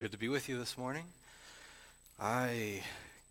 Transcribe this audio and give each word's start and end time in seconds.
Good 0.00 0.12
to 0.12 0.18
be 0.18 0.30
with 0.30 0.48
you 0.48 0.58
this 0.58 0.78
morning. 0.78 1.04
I 2.18 2.82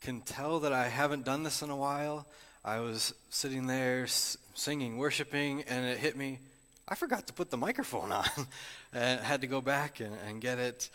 can 0.01 0.21
tell 0.21 0.59
that 0.59 0.71
I 0.71 0.87
haven't 0.87 1.25
done 1.25 1.41
this 1.41 1.63
in 1.63 1.71
a 1.71 1.75
while. 1.75 2.27
I 2.63 2.79
was 2.79 3.11
sitting 3.31 3.65
there 3.65 4.05
singing, 4.05 4.99
worshiping, 4.99 5.63
and 5.67 5.83
it 5.83 5.97
hit 5.97 6.15
me. 6.15 6.37
I 6.87 6.93
forgot 6.93 7.25
to 7.25 7.33
put 7.33 7.49
the 7.49 7.57
microphone 7.57 8.11
on. 8.11 8.27
and 8.93 9.19
had 9.19 9.41
to 9.41 9.47
go 9.47 9.61
back 9.61 9.99
and, 9.99 10.15
and 10.27 10.41
get 10.41 10.59
it. 10.59 10.91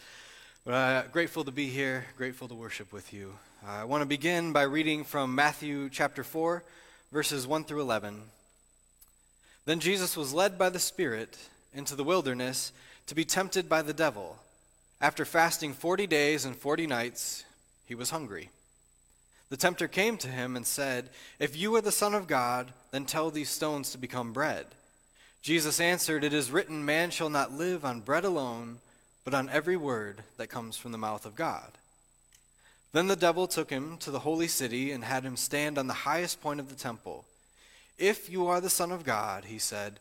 But 0.64 0.74
uh, 0.74 1.02
grateful 1.10 1.42
to 1.42 1.50
be 1.50 1.66
here, 1.66 2.06
grateful 2.16 2.46
to 2.46 2.54
worship 2.54 2.92
with 2.92 3.12
you. 3.12 3.34
I 3.66 3.82
want 3.82 4.02
to 4.02 4.06
begin 4.06 4.52
by 4.52 4.62
reading 4.62 5.02
from 5.02 5.34
Matthew 5.34 5.90
chapter 5.90 6.22
4, 6.22 6.62
verses 7.10 7.48
1 7.48 7.64
through 7.64 7.80
11. 7.80 8.22
Then 9.64 9.80
Jesus 9.80 10.16
was 10.16 10.32
led 10.32 10.56
by 10.56 10.68
the 10.68 10.78
Spirit 10.78 11.36
into 11.74 11.96
the 11.96 12.04
wilderness 12.04 12.70
to 13.08 13.16
be 13.16 13.24
tempted 13.24 13.68
by 13.68 13.82
the 13.82 13.92
devil. 13.92 14.38
After 15.00 15.24
fasting 15.24 15.74
40 15.74 16.06
days 16.06 16.44
and 16.44 16.56
40 16.56 16.86
nights, 16.86 17.44
he 17.86 17.94
was 17.94 18.10
hungry. 18.10 18.50
The 19.50 19.56
tempter 19.56 19.88
came 19.88 20.16
to 20.18 20.28
him 20.28 20.56
and 20.56 20.66
said, 20.66 21.10
If 21.38 21.56
you 21.56 21.74
are 21.76 21.80
the 21.80 21.92
Son 21.92 22.14
of 22.14 22.26
God, 22.26 22.72
then 22.90 23.04
tell 23.04 23.30
these 23.30 23.50
stones 23.50 23.90
to 23.90 23.98
become 23.98 24.32
bread. 24.32 24.66
Jesus 25.42 25.78
answered, 25.78 26.24
It 26.24 26.32
is 26.32 26.50
written, 26.50 26.84
Man 26.84 27.10
shall 27.10 27.28
not 27.28 27.52
live 27.52 27.84
on 27.84 28.00
bread 28.00 28.24
alone, 28.24 28.78
but 29.24 29.34
on 29.34 29.50
every 29.50 29.76
word 29.76 30.22
that 30.38 30.48
comes 30.48 30.76
from 30.76 30.92
the 30.92 30.98
mouth 30.98 31.26
of 31.26 31.36
God. 31.36 31.72
Then 32.92 33.08
the 33.08 33.16
devil 33.16 33.46
took 33.46 33.70
him 33.70 33.98
to 33.98 34.10
the 34.10 34.20
holy 34.20 34.48
city 34.48 34.92
and 34.92 35.04
had 35.04 35.24
him 35.24 35.36
stand 35.36 35.78
on 35.78 35.86
the 35.86 35.92
highest 35.92 36.40
point 36.40 36.60
of 36.60 36.68
the 36.68 36.74
temple. 36.74 37.24
If 37.98 38.30
you 38.30 38.46
are 38.46 38.60
the 38.60 38.70
Son 38.70 38.90
of 38.90 39.04
God, 39.04 39.44
he 39.44 39.58
said, 39.58 40.00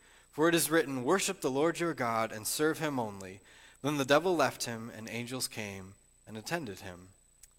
For 0.31 0.47
it 0.47 0.55
is 0.55 0.71
written, 0.71 1.03
Worship 1.03 1.41
the 1.41 1.51
Lord 1.51 1.79
your 1.79 1.93
God 1.93 2.31
and 2.31 2.47
serve 2.47 2.79
him 2.79 2.99
only. 2.99 3.39
Then 3.81 3.97
the 3.97 4.05
devil 4.05 4.35
left 4.35 4.65
him, 4.65 4.91
and 4.95 5.09
angels 5.09 5.47
came 5.47 5.93
and 6.27 6.37
attended 6.37 6.79
him. 6.79 7.07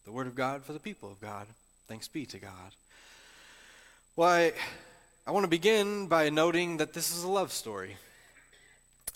The 0.04 0.12
word 0.12 0.26
of 0.26 0.34
God 0.34 0.64
for 0.64 0.72
the 0.72 0.78
people 0.78 1.10
of 1.10 1.20
God. 1.20 1.46
Thanks 1.88 2.08
be 2.08 2.24
to 2.26 2.38
God. 2.38 2.50
Why, 4.14 4.52
I 5.26 5.30
want 5.30 5.44
to 5.44 5.48
begin 5.48 6.06
by 6.06 6.30
noting 6.30 6.78
that 6.78 6.92
this 6.92 7.14
is 7.14 7.24
a 7.24 7.28
love 7.28 7.52
story. 7.52 7.96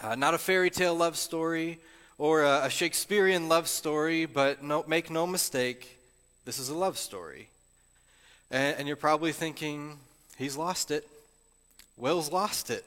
Uh, 0.01 0.15
not 0.15 0.35
a 0.35 0.39
fairy 0.39 0.71
tale 0.71 0.95
love 0.95 1.17
story 1.17 1.79
or 2.19 2.43
a, 2.43 2.65
a 2.65 2.71
Shakespearean 2.71 3.49
love 3.49 3.69
story, 3.69 4.27
but 4.27 4.63
no, 4.63 4.85
make 4.87 5.11
no 5.11 5.27
mistake, 5.27 5.99
this 6.45 6.59
is 6.59 6.69
a 6.69 6.75
love 6.75 6.99
story. 6.99 7.49
And, 8.51 8.79
and 8.79 8.87
you're 8.87 8.97
probably 8.97 9.33
thinking, 9.33 9.99
he's 10.37 10.57
lost 10.57 10.91
it. 10.91 11.09
Will's 11.97 12.31
lost 12.31 12.71
it. 12.71 12.85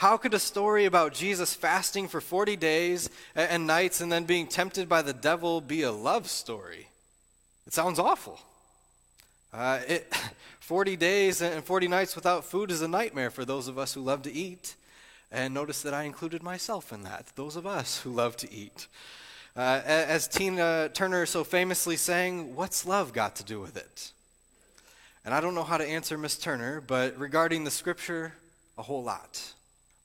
How 0.00 0.16
could 0.16 0.32
a 0.32 0.38
story 0.38 0.86
about 0.86 1.12
Jesus 1.12 1.52
fasting 1.52 2.08
for 2.08 2.22
40 2.22 2.56
days 2.56 3.10
and 3.34 3.66
nights 3.66 4.00
and 4.00 4.10
then 4.10 4.24
being 4.24 4.46
tempted 4.46 4.88
by 4.88 5.02
the 5.02 5.12
devil 5.12 5.60
be 5.60 5.82
a 5.82 5.92
love 5.92 6.30
story? 6.30 6.88
It 7.66 7.74
sounds 7.74 7.98
awful. 7.98 8.40
Uh, 9.52 9.80
it, 9.86 10.10
40 10.60 10.96
days 10.96 11.42
and 11.42 11.62
40 11.62 11.88
nights 11.88 12.16
without 12.16 12.46
food 12.46 12.70
is 12.70 12.80
a 12.80 12.88
nightmare 12.88 13.30
for 13.30 13.44
those 13.44 13.68
of 13.68 13.76
us 13.76 13.92
who 13.92 14.00
love 14.00 14.22
to 14.22 14.32
eat. 14.32 14.74
And 15.30 15.52
notice 15.52 15.82
that 15.82 15.92
I 15.92 16.04
included 16.04 16.42
myself 16.42 16.94
in 16.94 17.02
that, 17.02 17.26
those 17.36 17.54
of 17.54 17.66
us 17.66 18.00
who 18.00 18.08
love 18.08 18.38
to 18.38 18.50
eat. 18.50 18.86
Uh, 19.54 19.82
as 19.84 20.26
Tina 20.26 20.88
Turner 20.94 21.26
so 21.26 21.44
famously 21.44 21.98
sang, 21.98 22.56
What's 22.56 22.86
love 22.86 23.12
got 23.12 23.36
to 23.36 23.44
do 23.44 23.60
with 23.60 23.76
it? 23.76 24.12
And 25.26 25.34
I 25.34 25.42
don't 25.42 25.54
know 25.54 25.62
how 25.62 25.76
to 25.76 25.86
answer 25.86 26.16
Miss 26.16 26.38
Turner, 26.38 26.80
but 26.80 27.18
regarding 27.18 27.64
the 27.64 27.70
scripture, 27.70 28.32
a 28.78 28.82
whole 28.82 29.02
lot 29.02 29.52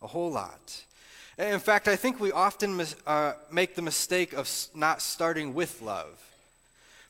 a 0.05 0.07
whole 0.07 0.31
lot. 0.31 0.83
In 1.39 1.59
fact, 1.59 1.87
I 1.87 1.95
think 1.95 2.19
we 2.19 2.31
often 2.31 2.77
mis- 2.77 2.95
uh, 3.07 3.33
make 3.51 3.73
the 3.73 3.81
mistake 3.81 4.33
of 4.33 4.47
not 4.75 5.01
starting 5.01 5.55
with 5.55 5.81
love. 5.81 6.21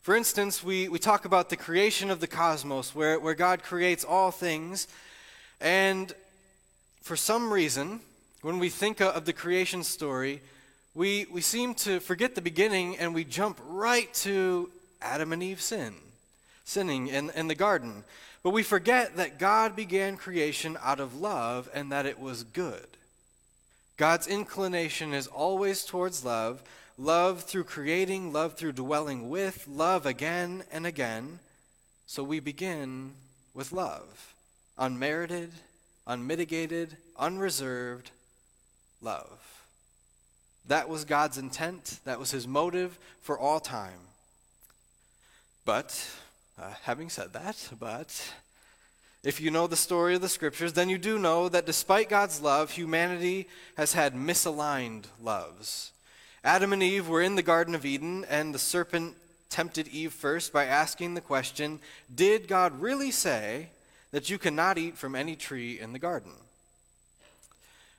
For 0.01 0.15
instance, 0.15 0.63
we, 0.63 0.87
we 0.87 0.97
talk 0.97 1.25
about 1.25 1.49
the 1.49 1.57
creation 1.57 2.09
of 2.09 2.21
the 2.21 2.27
cosmos, 2.27 2.95
where, 2.95 3.19
where 3.19 3.33
God 3.33 3.63
creates 3.63 4.05
all 4.05 4.31
things, 4.31 4.87
and 5.59 6.13
for 7.01 7.17
some 7.17 7.51
reason, 7.51 7.99
when 8.41 8.59
we 8.59 8.69
think 8.69 9.01
of 9.01 9.25
the 9.25 9.33
creation 9.33 9.83
story, 9.83 10.39
we, 10.93 11.25
we 11.29 11.41
seem 11.41 11.75
to 11.75 11.99
forget 11.99 12.33
the 12.33 12.41
beginning 12.41 12.97
and 12.97 13.13
we 13.13 13.25
jump 13.25 13.59
right 13.67 14.11
to 14.13 14.69
Adam 15.01 15.33
and 15.33 15.43
Eve 15.43 15.59
sin, 15.59 15.95
sinning 16.63 17.07
in, 17.07 17.29
in 17.31 17.49
the 17.49 17.55
garden. 17.55 18.05
But 18.45 18.53
we 18.53 18.61
forget 18.61 19.15
that 19.15 19.39
God 19.39 19.75
began 19.75 20.17
creation 20.17 20.77
out 20.83 20.99
of 20.99 21.19
love 21.19 21.67
and 21.73 21.91
that 21.91 22.05
it 22.05 22.19
was 22.19 22.43
good. 22.43 22.85
God's 23.97 24.27
inclination 24.27 25.15
is 25.15 25.25
always 25.25 25.83
towards 25.83 26.23
love 26.23 26.61
love 26.95 27.41
through 27.41 27.63
creating, 27.63 28.31
love 28.31 28.53
through 28.53 28.73
dwelling 28.73 29.31
with, 29.31 29.67
love 29.67 30.05
again 30.05 30.61
and 30.71 30.85
again. 30.85 31.39
So 32.05 32.23
we 32.23 32.39
begin 32.39 33.13
with 33.55 33.71
love 33.71 34.35
unmerited, 34.77 35.49
unmitigated, 36.05 36.97
unreserved 37.17 38.11
love. 39.01 39.63
That 40.67 40.87
was 40.87 41.03
God's 41.03 41.39
intent, 41.39 41.99
that 42.05 42.19
was 42.19 42.29
his 42.29 42.47
motive 42.47 42.99
for 43.21 43.39
all 43.39 43.59
time. 43.59 44.01
But 45.65 46.07
uh, 46.59 46.71
having 46.83 47.09
said 47.09 47.33
that, 47.33 47.69
but 47.79 48.33
if 49.23 49.41
you 49.41 49.51
know 49.51 49.67
the 49.67 49.75
story 49.75 50.15
of 50.15 50.21
the 50.21 50.29
scriptures, 50.29 50.73
then 50.73 50.87
you 50.87 50.97
do 50.97 51.17
know 51.17 51.49
that 51.49 51.65
despite 51.65 52.09
God's 52.09 52.41
love, 52.41 52.71
humanity 52.71 53.47
has 53.75 53.93
had 53.93 54.13
misaligned 54.13 55.05
loves. 55.21 55.91
Adam 56.43 56.71
and 56.71 56.83
Eve 56.83 57.09
were 57.09 57.21
in 57.21 57.35
the 57.35 57.41
Garden 57.41 57.73
of 57.73 57.85
Eden, 57.85 58.23
and 58.29 58.53
the 58.53 58.59
serpent 58.59 59.15
tempted 59.49 59.87
Eve 59.87 60.13
first 60.13 60.53
by 60.53 60.65
asking 60.65 61.13
the 61.13 61.21
question 61.21 61.79
Did 62.13 62.47
God 62.47 62.79
really 62.79 63.11
say 63.11 63.69
that 64.11 64.29
you 64.29 64.37
cannot 64.37 64.77
eat 64.77 64.97
from 64.97 65.15
any 65.15 65.35
tree 65.35 65.79
in 65.79 65.91
the 65.91 65.99
garden? 65.99 66.31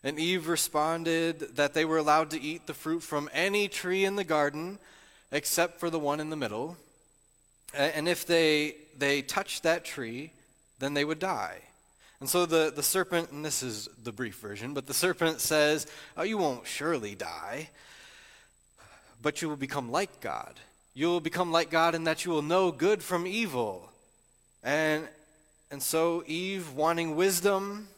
And 0.04 0.18
Eve 0.20 0.46
responded 0.46 1.56
that 1.56 1.74
they 1.74 1.84
were 1.84 1.98
allowed 1.98 2.30
to 2.30 2.40
eat 2.40 2.66
the 2.66 2.74
fruit 2.74 3.02
from 3.02 3.28
any 3.32 3.66
tree 3.66 4.04
in 4.04 4.14
the 4.14 4.24
garden 4.24 4.78
except 5.32 5.80
for 5.80 5.90
the 5.90 5.98
one 5.98 6.20
in 6.20 6.30
the 6.30 6.36
middle 6.36 6.76
and 7.76 8.08
if 8.08 8.26
they, 8.26 8.76
they 8.96 9.22
touched 9.22 9.62
that 9.64 9.84
tree, 9.84 10.32
then 10.78 10.94
they 10.94 11.04
would 11.04 11.18
die. 11.18 11.58
And 12.20 12.28
so 12.28 12.46
the, 12.46 12.72
the 12.74 12.82
serpent, 12.82 13.30
and 13.30 13.44
this 13.44 13.62
is 13.62 13.88
the 14.02 14.12
brief 14.12 14.36
version, 14.36 14.72
but 14.72 14.86
the 14.86 14.94
serpent 14.94 15.40
says, 15.40 15.86
Oh, 16.16 16.22
you 16.22 16.38
won't 16.38 16.66
surely 16.66 17.14
die, 17.14 17.68
but 19.20 19.42
you 19.42 19.48
will 19.48 19.56
become 19.56 19.90
like 19.90 20.20
God. 20.20 20.54
You 20.94 21.08
will 21.08 21.20
become 21.20 21.52
like 21.52 21.70
God 21.70 21.94
in 21.94 22.04
that 22.04 22.24
you 22.24 22.30
will 22.30 22.42
know 22.42 22.72
good 22.72 23.02
from 23.02 23.26
evil. 23.26 23.90
And, 24.62 25.06
and 25.70 25.82
so 25.82 26.24
Eve, 26.26 26.72
wanting 26.72 27.16
wisdom, 27.16 27.88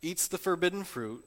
eats 0.00 0.28
the 0.28 0.38
forbidden 0.38 0.84
fruit, 0.84 1.22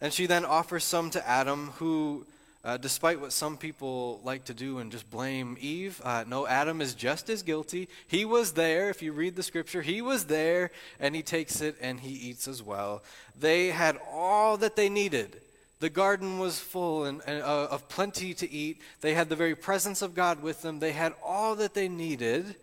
and 0.00 0.12
she 0.12 0.26
then 0.26 0.46
offers 0.46 0.84
some 0.84 1.10
to 1.10 1.28
Adam, 1.28 1.72
who 1.76 2.26
uh, 2.64 2.76
despite 2.76 3.20
what 3.20 3.32
some 3.32 3.56
people 3.56 4.20
like 4.22 4.44
to 4.44 4.54
do 4.54 4.78
and 4.78 4.92
just 4.92 5.10
blame 5.10 5.56
Eve, 5.60 6.00
uh, 6.04 6.24
no, 6.26 6.46
Adam 6.46 6.80
is 6.80 6.94
just 6.94 7.28
as 7.28 7.42
guilty. 7.42 7.88
He 8.06 8.24
was 8.24 8.52
there, 8.52 8.88
if 8.88 9.02
you 9.02 9.12
read 9.12 9.34
the 9.34 9.42
scripture, 9.42 9.82
he 9.82 10.00
was 10.00 10.26
there, 10.26 10.70
and 11.00 11.14
he 11.16 11.22
takes 11.22 11.60
it 11.60 11.76
and 11.80 11.98
he 11.98 12.10
eats 12.10 12.46
as 12.46 12.62
well. 12.62 13.02
They 13.38 13.68
had 13.68 13.98
all 14.12 14.56
that 14.58 14.76
they 14.76 14.88
needed. 14.88 15.40
The 15.80 15.90
garden 15.90 16.38
was 16.38 16.60
full 16.60 17.06
and, 17.06 17.20
and 17.26 17.42
uh, 17.42 17.66
of 17.68 17.88
plenty 17.88 18.34
to 18.34 18.48
eat. 18.48 18.80
They 19.00 19.14
had 19.14 19.28
the 19.28 19.34
very 19.34 19.56
presence 19.56 20.00
of 20.00 20.14
God 20.14 20.40
with 20.40 20.62
them. 20.62 20.78
They 20.78 20.92
had 20.92 21.14
all 21.24 21.56
that 21.56 21.74
they 21.74 21.88
needed. 21.88 22.54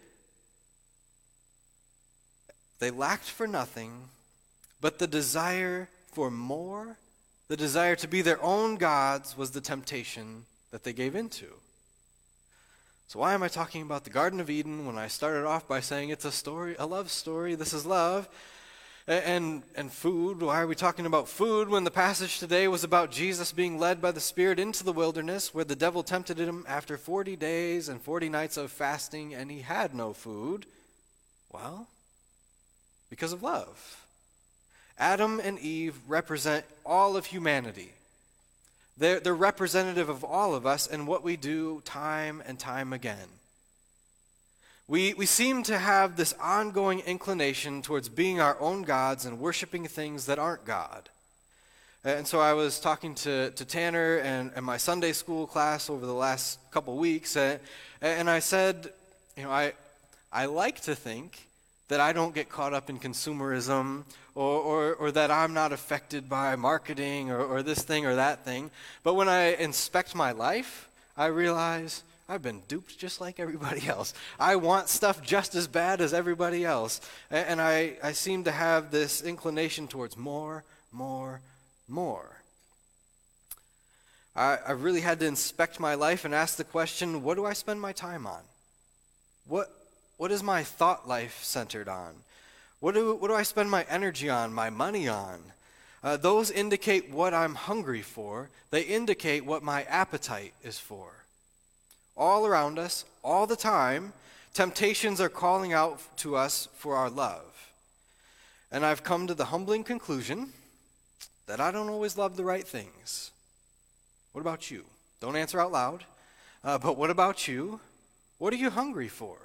They 2.80 2.92
lacked 2.92 3.30
for 3.30 3.46
nothing, 3.46 3.92
but 4.80 5.00
the 5.00 5.08
desire 5.08 5.90
for 6.14 6.32
more 6.32 6.96
the 7.50 7.58
desire 7.58 7.96
to 7.98 8.08
be 8.08 8.22
their 8.22 8.42
own 8.42 8.78
gods 8.78 9.36
was 9.36 9.52
the 9.52 9.60
temptation 9.60 10.46
that 10.72 10.84
they 10.84 10.94
gave 10.94 11.16
into. 11.16 11.48
So, 13.08 13.20
why 13.20 13.34
am 13.34 13.42
I 13.42 13.48
talking 13.48 13.82
about 13.82 14.04
the 14.04 14.12
Garden 14.12 14.40
of 14.40 14.52
Eden 14.52 14.86
when 14.86 15.00
I 15.00 15.08
started 15.08 15.46
off 15.46 15.68
by 15.68 15.80
saying 15.80 16.10
it's 16.10 16.26
a 16.26 16.32
story, 16.32 16.76
a 16.78 16.86
love 16.86 17.10
story? 17.10 17.56
This 17.56 17.74
is 17.74 17.86
love. 17.86 18.30
And, 19.08 19.64
and 19.76 19.92
food, 19.92 20.40
why 20.40 20.62
are 20.62 20.68
we 20.68 20.76
talking 20.76 21.08
about 21.08 21.28
food 21.28 21.68
when 21.68 21.84
the 21.84 21.90
passage 21.90 22.38
today 22.38 22.68
was 22.68 22.84
about 22.84 23.10
Jesus 23.10 23.52
being 23.52 23.80
led 23.80 24.00
by 24.00 24.12
the 24.12 24.20
Spirit 24.20 24.60
into 24.60 24.84
the 24.84 24.94
wilderness 24.94 25.52
where 25.52 25.66
the 25.66 25.76
devil 25.76 26.04
tempted 26.04 26.38
him 26.38 26.64
after 26.68 26.96
40 26.96 27.36
days 27.36 27.90
and 27.90 28.00
40 28.00 28.30
nights 28.30 28.56
of 28.58 28.72
fasting 28.72 29.34
and 29.34 29.50
he 29.50 29.62
had 29.62 29.96
no 29.96 30.14
food? 30.14 30.68
Well, 31.52 31.88
because 33.10 33.34
of 33.34 33.42
love. 33.42 34.06
Adam 35.00 35.40
and 35.40 35.58
Eve 35.60 35.98
represent 36.08 36.66
all 36.86 37.16
of 37.16 37.28
humanity. 37.28 37.94
They're, 38.98 39.22
they're 39.22 39.34
representative 39.34 40.10
of 40.10 40.26
all 40.26 40.54
of 40.54 40.66
us 40.66 40.86
and 40.86 41.08
what 41.08 41.24
we 41.24 41.38
do 41.38 41.82
time 41.86 42.44
and 42.46 42.60
time 42.60 42.92
again. 42.92 43.30
We, 44.90 45.14
we 45.14 45.26
seem 45.26 45.64
to 45.64 45.78
have 45.78 46.18
this 46.18 46.34
ongoing 46.42 47.00
inclination 47.02 47.82
towards 47.82 48.10
being 48.10 48.42
our 48.42 48.60
own 48.60 48.82
gods 48.82 49.26
and 49.26 49.40
worshiping 49.40 49.88
things 49.88 50.26
that 50.26 50.40
aren't 50.40 50.66
God. 50.66 51.10
And 52.04 52.26
so 52.26 52.40
I 52.40 52.54
was 52.54 52.80
talking 52.80 53.14
to, 53.16 53.52
to 53.52 53.66
Tanner 53.66 54.18
and, 54.18 54.52
and 54.56 54.66
my 54.66 54.78
Sunday 54.78 55.12
school 55.12 55.46
class 55.46 55.90
over 55.90 56.06
the 56.06 56.14
last 56.14 56.60
couple 56.72 56.98
weeks, 56.98 57.38
and, 57.38 57.60
and 58.02 58.30
I 58.30 58.40
said, 58.40 58.90
you 59.38 59.44
know, 59.44 59.52
I, 59.52 59.74
I 60.32 60.46
like 60.46 60.82
to 60.82 60.96
think 60.96 61.48
that 61.90 62.00
I 62.00 62.14
don't 62.14 62.34
get 62.34 62.50
caught 62.50 62.74
up 62.74 62.90
in 62.90 63.00
consumerism 63.00 64.04
or, 64.40 64.62
or, 64.62 64.94
or 64.94 65.12
that 65.12 65.32
I'm 65.32 65.54
not 65.54 65.74
affected 65.74 66.30
by 66.30 66.56
marketing 66.56 67.30
or, 67.30 67.44
or 67.44 67.62
this 67.62 67.82
thing 67.82 68.06
or 68.06 68.16
that 68.16 68.46
thing. 68.46 68.72
But 69.04 69.16
when 69.16 69.28
I 69.28 69.56
inspect 69.56 70.16
my 70.16 70.32
life, 70.32 70.88
I 71.18 71.26
realize 71.26 72.04
I've 72.30 72.42
been 72.42 72.62
duped 72.70 72.98
just 72.98 73.20
like 73.20 73.38
everybody 73.38 73.86
else. 73.90 74.14
I 74.40 74.56
want 74.56 74.88
stuff 74.88 75.22
just 75.22 75.56
as 75.56 75.68
bad 75.68 76.00
as 76.00 76.14
everybody 76.14 76.64
else. 76.64 77.02
And 77.30 77.60
I, 77.60 77.98
I 78.02 78.14
seem 78.14 78.46
to 78.46 78.52
have 78.52 78.92
this 78.92 79.22
inclination 79.22 79.90
towards 79.90 80.16
more, 80.16 80.64
more, 80.94 81.42
more. 81.90 82.38
I, 84.38 84.58
I 84.68 84.72
really 84.72 85.02
had 85.02 85.20
to 85.20 85.26
inspect 85.26 85.82
my 85.82 85.96
life 85.96 86.24
and 86.24 86.34
ask 86.34 86.56
the 86.56 86.64
question 86.64 87.24
what 87.24 87.36
do 87.36 87.46
I 87.46 87.52
spend 87.52 87.82
my 87.82 87.92
time 87.92 88.26
on? 88.26 88.42
What, 89.50 89.70
what 90.16 90.32
is 90.32 90.42
my 90.42 90.64
thought 90.64 91.10
life 91.10 91.44
centered 91.44 91.90
on? 91.90 92.14
What 92.80 92.96
do, 92.96 93.16
what 93.16 93.28
do 93.28 93.36
I 93.36 93.44
spend 93.44 93.70
my 93.70 93.86
energy 93.90 94.30
on, 94.30 94.54
my 94.54 94.70
money 94.70 95.08
on? 95.08 95.40
Uh, 96.02 96.18
those 96.18 96.50
indicate 96.50 97.10
what 97.12 97.34
I'm 97.34 97.56
hungry 97.56 98.02
for, 98.02 98.50
they 98.72 98.82
indicate 98.84 99.46
what 99.46 99.64
my 99.64 99.84
appetite 99.84 100.54
is 100.64 100.80
for 100.80 101.20
all 102.20 102.46
around 102.46 102.78
us, 102.78 103.06
all 103.24 103.48
the 103.48 103.56
time, 103.56 104.12
temptations 104.54 105.22
are 105.22 105.30
calling 105.30 105.72
out 105.72 106.02
to 106.18 106.36
us 106.36 106.68
for 106.76 106.96
our 106.96 107.10
love. 107.10 107.72
And 108.72 108.86
I've 108.86 109.04
come 109.04 109.26
to 109.26 109.34
the 109.34 109.46
humbling 109.46 109.86
conclusion 109.86 110.50
that 111.48 111.62
I 111.62 111.72
don't 111.72 111.90
always 111.90 112.18
love 112.18 112.36
the 112.36 112.44
right 112.44 112.68
things. 112.68 113.32
What 114.34 114.42
about 114.42 114.70
you? 114.70 114.84
Don't 115.22 115.38
answer 115.38 115.60
out 115.60 115.72
loud. 115.72 116.04
Uh, 116.64 116.78
but 116.78 116.98
what 116.98 117.10
about 117.10 117.48
you? 117.48 117.80
What 118.38 118.54
are 118.54 118.58
you 118.58 118.70
hungry 118.70 119.08
for? 119.08 119.38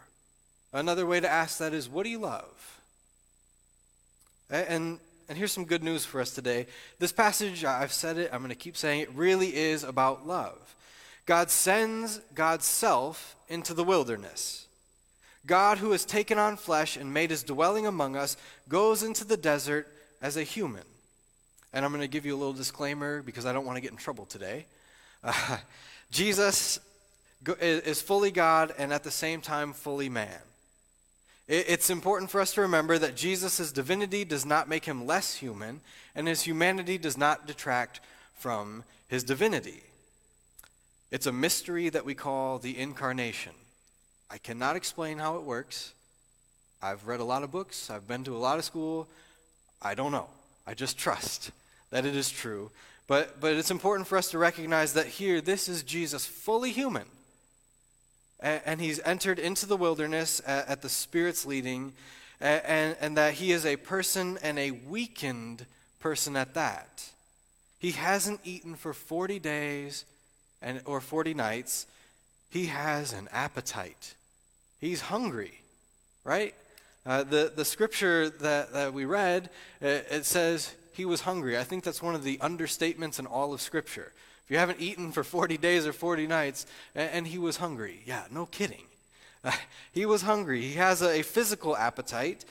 Another 0.73 1.07
way 1.07 1.21
to 1.21 1.31
ask 1.31 1.59
that 1.59 1.73
is, 1.73 1.89
what 1.89 2.03
do 2.03 2.11
you 2.11 2.19
love? 2.19 2.74
And, 4.51 4.99
and 5.29 5.39
here's 5.39 5.53
some 5.53 5.65
good 5.65 5.83
news 5.83 6.05
for 6.05 6.21
us 6.21 6.31
today. 6.31 6.67
This 6.99 7.13
passage, 7.13 7.65
I've 7.65 7.93
said 7.93 8.19
it, 8.19 8.31
I'm 8.33 8.41
going 8.41 8.51
to 8.51 8.55
keep 8.55 8.77
saying 8.77 9.01
it, 9.01 9.15
really 9.15 9.55
is 9.55 9.85
about 9.85 10.27
love. 10.27 10.75
God 11.27 11.51
sends 11.51 12.19
God's 12.35 12.67
self 12.67 13.37
into 13.49 13.73
the 13.73 13.85
wilderness. 13.85 14.67
God, 15.47 15.79
who 15.79 15.93
has 15.93 16.05
taken 16.05 16.39
on 16.39 16.57
flesh 16.57 16.97
and 16.97 17.13
made 17.13 17.31
his 17.31 17.43
dwelling 17.43 17.87
among 17.87 18.17
us, 18.17 18.37
goes 18.69 19.03
into 19.03 19.25
the 19.25 19.37
desert 19.37 19.89
as 20.23 20.37
a 20.37 20.43
human. 20.43 20.85
And 21.73 21.85
I'm 21.85 21.91
going 21.91 22.03
to 22.03 22.09
give 22.09 22.25
you 22.25 22.35
a 22.35 22.39
little 22.39 22.53
disclaimer 22.53 23.23
because 23.23 23.47
I 23.47 23.53
don't 23.53 23.67
want 23.67 23.77
to 23.77 23.83
get 23.83 23.91
in 23.91 23.97
trouble 23.97 24.27
today. 24.27 24.67
Uh, 25.23 25.59
Jesus 26.11 26.79
is 27.61 28.01
fully 28.01 28.31
God 28.31 28.73
and 28.79 28.93
at 28.93 29.05
the 29.05 29.11
same 29.11 29.41
time 29.41 29.73
fully 29.73 30.09
man. 30.09 30.41
It's 31.47 31.91
important 31.91 32.31
for 32.31 32.41
us 32.41 32.55
to 32.55 32.63
remember 32.63 32.99
that 32.99 33.17
Jesus' 33.17 33.71
divinity 33.71 34.25
does 34.25 34.47
not 34.47 34.69
make 34.69 34.87
him 34.87 35.07
less 35.07 35.35
human, 35.35 35.81
and 36.15 36.27
his 36.27 36.43
humanity 36.43 36.97
does 36.97 37.19
not 37.19 37.47
detract 37.47 38.01
from 38.35 38.83
his 39.09 39.25
divinity. 39.25 39.83
It's 41.11 41.27
a 41.27 41.33
mystery 41.33 41.91
that 41.91 42.07
we 42.07 42.15
call 42.15 42.59
the 42.59 42.79
incarnation. 42.79 43.53
I 44.31 44.39
cannot 44.39 44.75
explain 44.75 45.19
how 45.19 45.37
it 45.37 45.43
works. 45.43 45.93
I've 46.83 47.07
read 47.07 47.21
a 47.21 47.25
lot 47.25 47.43
of 47.43 47.53
books, 47.53 47.91
I've 47.91 48.09
been 48.09 48.25
to 48.25 48.37
a 48.37 48.39
lot 48.39 48.59
of 48.59 48.65
school. 48.65 49.07
I 49.83 49.95
don't 49.95 50.13
know. 50.13 50.29
I 50.67 50.73
just 50.73 50.97
trust 50.97 51.51
that 51.91 52.07
it 52.07 52.17
is 52.17 52.31
true. 52.31 52.71
But, 53.07 53.39
but 53.39 53.53
it's 53.53 53.71
important 53.71 54.09
for 54.09 54.17
us 54.17 54.31
to 54.31 54.39
recognize 54.39 54.95
that 54.95 55.07
here, 55.07 55.43
this 55.43 55.69
is 55.69 55.83
Jesus 55.83 56.25
fully 56.25 56.73
human. 56.73 57.05
And, 58.45 58.79
he's 58.79 59.01
entered 59.07 59.39
into 59.39 59.65
the 59.65 59.77
wilderness 59.77 60.43
at, 60.47 60.69
at 60.69 60.83
the 60.83 60.91
Spirit's 60.91 61.47
leading, 61.47 61.95
and, 62.41 62.95
and, 63.01 63.17
that 63.17 63.35
he 63.35 63.53
is 63.53 63.65
a 63.65 63.77
person 63.77 64.39
and 64.43 64.59
a 64.59 64.71
weakened 64.71 65.65
person 65.99 66.37
at 66.37 66.53
that. 66.53 67.09
He 67.79 67.93
hasn't 67.93 68.41
eaten 68.45 68.75
for 68.75 68.93
40 68.93 69.39
days 69.39 70.05
and, 70.61 70.83
or 70.85 71.01
40 71.01 71.33
nights, 71.33 71.87
he 72.51 72.67
has 72.67 73.15
an 73.15 73.29
appetite. 73.33 74.15
He's 74.79 75.01
hungry, 75.01 75.61
right? 76.23 76.55
Uh, 77.07 77.23
the, 77.23 77.53
the 77.55 77.65
scripture 77.65 78.29
that, 78.29 78.73
that 78.73 78.93
we 78.93 79.07
read, 79.07 79.49
it, 79.81 80.07
it 80.11 80.25
says 80.27 80.75
he 80.95 81.05
was 81.05 81.23
hungry. 81.23 81.59
I 81.59 81.65
think 81.65 81.83
that's 81.83 82.03
one 82.03 82.15
of 82.15 82.23
the 82.23 82.39
understatements 82.39 83.19
in 83.19 83.27
all 83.27 83.53
of 83.53 83.61
Scripture. 83.61 84.13
If 84.45 84.51
you 84.51 84.59
haven't 84.59 84.81
eaten 84.81 85.11
for 85.11 85.25
40 85.25 85.57
days 85.57 85.87
or 85.87 85.93
40 85.93 86.27
nights, 86.27 86.67
and, 86.95 87.27
he 87.27 87.39
was 87.39 87.57
hungry, 87.57 88.03
yeah, 88.05 88.25
no 88.31 88.47
kidding. 88.47 88.85
He 89.93 90.07
was 90.07 90.23
hungry. 90.23 90.63
He 90.63 90.75
has 90.75 91.03
a, 91.03 91.23
physical 91.23 91.77
appetite, 91.77 92.45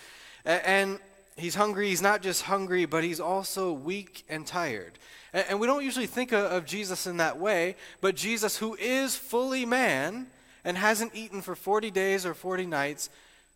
and, 0.46 1.00
he's 1.36 1.56
hungry. 1.56 1.90
He's 1.90 2.02
not 2.02 2.22
just 2.22 2.44
hungry, 2.44 2.86
but 2.86 3.04
he's 3.04 3.20
also 3.20 3.72
weak 3.72 4.24
and 4.30 4.46
tired. 4.46 4.94
And, 5.34 5.60
we 5.60 5.68
don't 5.68 5.84
usually 5.84 6.08
think 6.08 6.32
of 6.34 6.66
Jesus 6.66 7.06
in 7.06 7.18
that 7.18 7.40
way, 7.40 7.76
but 8.02 8.16
Jesus, 8.16 8.58
who 8.58 8.76
is 8.76 9.16
fully 9.16 9.66
man 9.66 10.28
and 10.66 10.78
hasn't 10.78 11.16
eaten 11.16 11.42
for 11.42 11.56
40 11.56 11.92
days 11.92 12.26
or 12.26 12.34
40 12.34 12.66
nights, 12.66 13.10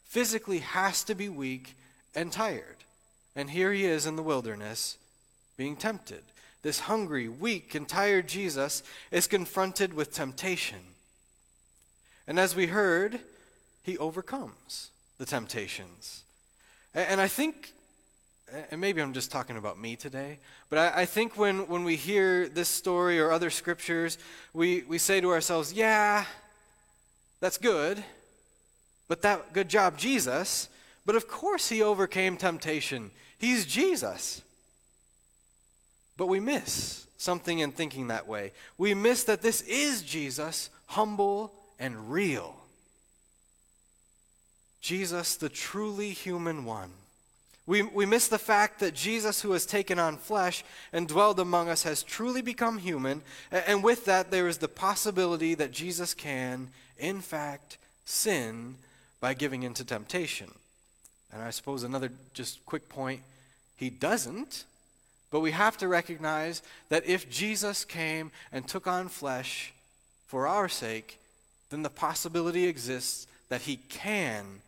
physically 0.06 0.60
has 0.60 1.04
to 1.06 1.16
be 1.16 1.30
weak 1.30 1.76
and 2.16 2.32
tired. 2.32 2.78
And 3.36 3.50
here 3.50 3.72
he 3.72 3.86
is 3.86 4.06
in 4.06 4.16
the 4.16 4.24
wilderness 4.24 4.98
being 5.58 5.76
tempted. 5.76 6.24
This 6.62 6.82
hungry, 6.82 7.28
weak, 7.28 7.76
and 7.76 7.88
tired 7.88 8.28
Jesus 8.28 8.84
is 9.12 9.28
confronted 9.28 9.94
with 9.94 10.12
temptation. 10.12 10.80
And 12.28 12.40
as 12.40 12.56
we 12.56 12.68
heard, 12.68 13.20
he 13.84 13.98
overcomes 13.98 14.90
the 15.18 15.26
temptations. 15.26 16.24
And 16.94 17.22
I 17.22 17.28
think 17.28 17.74
and 18.72 18.80
maybe 18.80 19.02
I'm 19.02 19.14
just 19.14 19.32
talking 19.32 19.58
about 19.58 19.78
me 19.78 19.96
today, 19.96 20.40
but 20.70 20.80
I, 20.96 21.06
think 21.06 21.38
when, 21.38 21.68
when 21.68 21.84
we 21.84 21.98
hear 21.98 22.48
this 22.48 22.70
story 22.70 23.20
or 23.20 23.32
other 23.32 23.50
scriptures, 23.50 24.18
we, 24.54 24.84
we 24.84 24.98
say 24.98 25.20
to 25.20 25.32
ourselves, 25.32 25.74
yeah, 25.74 26.24
that's 27.42 27.58
good, 27.58 28.02
but 29.10 29.22
that 29.24 29.52
good 29.52 29.68
job, 29.68 29.98
Jesus. 29.98 30.70
But 31.06 31.16
of 31.16 31.28
course, 31.28 31.70
he 31.70 31.82
overcame 31.82 32.38
temptation. 32.38 33.12
He's 33.38 33.66
Jesus. 33.66 34.42
But 36.18 36.28
we 36.28 36.40
miss 36.40 37.06
something 37.18 37.60
in 37.60 37.72
thinking 37.72 38.08
that 38.08 38.28
way. 38.28 38.52
We 38.78 38.94
miss 38.94 39.24
that 39.26 39.42
this 39.42 39.62
is 39.62 40.02
Jesus, 40.02 40.70
humble 40.88 41.54
and 41.80 42.12
real. 42.12 42.56
Jesus, 44.82 45.36
the 45.36 45.50
truly 45.50 46.10
human 46.12 46.66
one 46.66 46.92
we, 47.68 47.82
we 47.82 48.06
miss 48.06 48.30
the 48.30 48.40
fact 48.40 48.80
that 48.80 48.96
Jesus, 48.96 49.42
who 49.42 49.52
has 49.52 49.66
taken 49.66 50.00
on 50.00 50.16
flesh 50.16 50.64
and 50.94 51.06
dwelled 51.06 51.38
among 51.38 51.68
us, 51.68 51.84
has 51.84 52.02
truly 52.02 52.42
become 52.42 52.78
human. 52.78 53.22
And 53.52 53.84
with 53.84 54.06
that, 54.06 54.32
there 54.32 54.48
is 54.48 54.60
the 54.60 54.70
possibility 54.70 55.54
that 55.54 55.72
Jesus 55.72 56.14
can, 56.14 56.70
in 56.98 57.20
fact, 57.20 57.78
sin 58.06 58.76
by 59.20 59.34
giving 59.34 59.64
into 59.64 59.84
temptation. 59.84 60.50
And 61.34 61.42
I 61.42 61.50
suppose 61.50 61.84
another 61.84 62.10
just 62.34 62.66
quick 62.66 62.88
point 62.88 63.22
he 63.76 63.90
doesn't. 63.90 64.64
But 65.30 65.42
we 65.42 65.52
have 65.52 65.78
to 65.78 65.88
recognize 65.88 66.62
that 66.90 67.06
if 67.06 67.30
Jesus 67.30 67.84
came 67.84 68.32
and 68.52 68.68
took 68.68 68.88
on 68.88 69.10
flesh 69.10 69.74
for 70.26 70.48
our 70.48 70.70
sake, 70.70 71.20
then 71.70 71.84
the 71.84 71.90
possibility 71.90 72.66
exists 72.66 73.28
that 73.50 73.62
he 73.62 73.78
can 73.90 74.62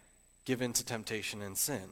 give 0.46 0.62
in 0.62 0.74
to 0.74 0.86
temptation 0.86 1.42
and 1.42 1.58
sin. 1.58 1.84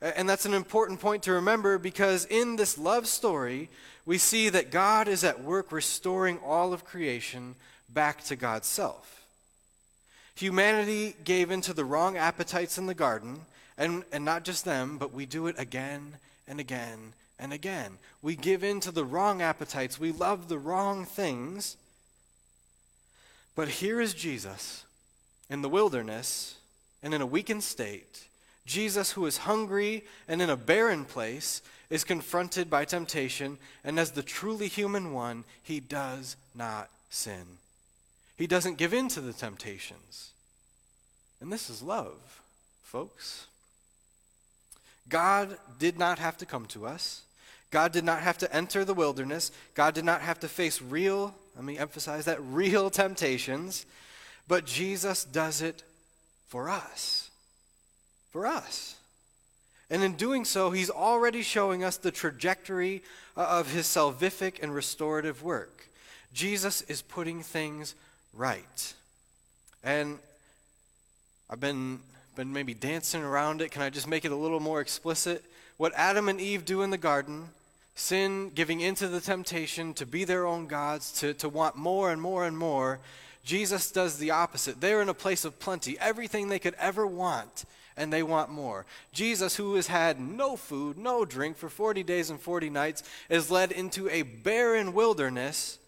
And 0.00 0.28
that's 0.28 0.46
an 0.46 0.54
important 0.54 1.00
point 1.00 1.24
to 1.24 1.32
remember 1.32 1.78
because 1.78 2.24
in 2.26 2.56
this 2.56 2.78
love 2.78 3.06
story, 3.06 3.68
we 4.06 4.18
see 4.18 4.48
that 4.48 4.70
God 4.70 5.08
is 5.08 5.24
at 5.24 5.42
work 5.42 5.72
restoring 5.72 6.38
all 6.44 6.72
of 6.72 6.84
creation 6.84 7.54
back 7.88 8.24
to 8.24 8.36
God's 8.36 8.66
self. 8.66 9.26
Humanity 10.36 11.16
gave 11.24 11.50
in 11.50 11.60
to 11.62 11.74
the 11.74 11.84
wrong 11.84 12.16
appetites 12.16 12.78
in 12.78 12.86
the 12.86 12.94
garden, 12.94 13.40
And, 13.76 14.04
and 14.12 14.24
not 14.24 14.44
just 14.44 14.64
them, 14.64 14.96
but 14.96 15.12
we 15.12 15.26
do 15.26 15.48
it 15.48 15.56
again 15.58 16.14
and 16.48 16.60
again 16.60 17.12
and 17.40 17.52
again. 17.52 17.98
We 18.22 18.36
give 18.36 18.62
in 18.62 18.80
to 18.80 18.92
the 18.92 19.04
wrong 19.04 19.42
appetites. 19.42 19.98
We 19.98 20.12
love 20.12 20.48
the 20.48 20.58
wrong 20.58 21.04
things. 21.04 21.76
But 23.56 23.68
here 23.68 24.00
is 24.00 24.14
Jesus 24.14 24.84
in 25.48 25.62
the 25.62 25.68
wilderness 25.68 26.56
and 27.02 27.14
in 27.14 27.20
a 27.20 27.26
weakened 27.26 27.64
state. 27.64 28.26
Jesus, 28.66 29.12
who 29.12 29.26
is 29.26 29.38
hungry 29.38 30.04
and 30.28 30.40
in 30.40 30.50
a 30.50 30.56
barren 30.56 31.04
place, 31.04 31.62
is 31.88 32.04
confronted 32.04 32.70
by 32.70 32.84
temptation, 32.84 33.58
and 33.82 33.98
as 33.98 34.12
the 34.12 34.22
truly 34.22 34.68
human 34.68 35.12
one, 35.12 35.42
he 35.62 35.80
does 35.80 36.36
not 36.54 36.88
sin. 37.08 37.58
He 38.36 38.46
doesn't 38.46 38.78
give 38.78 38.94
in 38.94 39.08
to 39.08 39.20
the 39.20 39.32
temptations. 39.32 40.30
And 41.40 41.52
this 41.52 41.68
is 41.68 41.82
love, 41.82 42.40
folks. 42.84 43.46
God 45.08 45.58
did 45.78 45.98
not 45.98 46.20
have 46.20 46.38
to 46.38 46.46
come 46.46 46.66
to 46.66 46.86
us. 46.86 47.22
God 47.70 47.92
did 47.92 48.04
not 48.04 48.20
have 48.20 48.38
to 48.38 48.54
enter 48.54 48.84
the 48.84 48.94
wilderness. 48.94 49.52
God 49.74 49.94
did 49.94 50.04
not 50.04 50.22
have 50.22 50.40
to 50.40 50.48
face 50.48 50.82
real, 50.82 51.34
let 51.56 51.64
me 51.64 51.78
emphasize 51.78 52.24
that, 52.24 52.38
real 52.50 52.90
temptations. 52.90 53.86
But 54.48 54.66
Jesus 54.66 55.24
does 55.24 55.62
it 55.62 55.82
for 56.48 56.68
us. 56.68 57.30
For 58.32 58.46
us. 58.46 58.96
And 59.90 60.02
in 60.02 60.14
doing 60.14 60.44
so, 60.44 60.70
he's 60.70 60.90
already 60.90 61.42
showing 61.42 61.82
us 61.82 61.96
the 61.96 62.10
trajectory 62.10 63.02
uh, 63.36 63.42
of 63.42 63.72
his 63.72 63.86
salvific 63.86 64.62
and 64.62 64.74
restorative 64.74 65.42
work. 65.42 65.88
Jesus 66.32 66.82
is 66.82 67.02
putting 67.02 67.42
things 67.42 67.94
right. 68.32 68.94
And 69.82 70.18
I've 71.48 71.60
been, 71.60 71.98
been 72.36 72.52
maybe 72.52 72.72
dancing 72.74 73.22
around 73.22 73.60
it. 73.60 73.72
Can 73.72 73.82
I 73.82 73.90
just 73.90 74.06
make 74.06 74.24
it 74.24 74.30
a 74.30 74.36
little 74.36 74.60
more 74.60 74.80
explicit? 74.80 75.44
What 75.76 75.92
Adam 75.96 76.28
and 76.28 76.40
Eve 76.40 76.64
do 76.64 76.82
in 76.82 76.90
the 76.90 76.98
garden, 76.98 77.48
sin 77.94 78.50
giving 78.54 78.80
into 78.80 79.08
the 79.08 79.20
temptation 79.20 79.94
to 79.94 80.06
be 80.06 80.24
their 80.24 80.46
own 80.46 80.66
gods, 80.66 81.12
to, 81.20 81.34
to 81.34 81.48
want 81.48 81.76
more 81.76 82.10
and 82.10 82.20
more 82.20 82.44
and 82.44 82.56
more, 82.56 83.00
Jesus 83.44 83.90
does 83.90 84.18
the 84.18 84.30
opposite. 84.30 84.80
They're 84.80 85.02
in 85.02 85.08
a 85.08 85.14
place 85.14 85.44
of 85.44 85.58
plenty, 85.58 85.98
everything 85.98 86.48
they 86.48 86.58
could 86.58 86.74
ever 86.78 87.06
want, 87.06 87.64
and 87.96 88.12
they 88.12 88.22
want 88.22 88.50
more. 88.50 88.86
Jesus, 89.12 89.56
who 89.56 89.74
has 89.74 89.86
had 89.86 90.20
no 90.20 90.56
food, 90.56 90.98
no 90.98 91.24
drink 91.24 91.56
for 91.56 91.68
40 91.68 92.02
days 92.02 92.30
and 92.30 92.40
40 92.40 92.70
nights, 92.70 93.02
is 93.28 93.50
led 93.50 93.72
into 93.72 94.08
a 94.08 94.22
barren 94.22 94.92
wilderness 94.92 95.78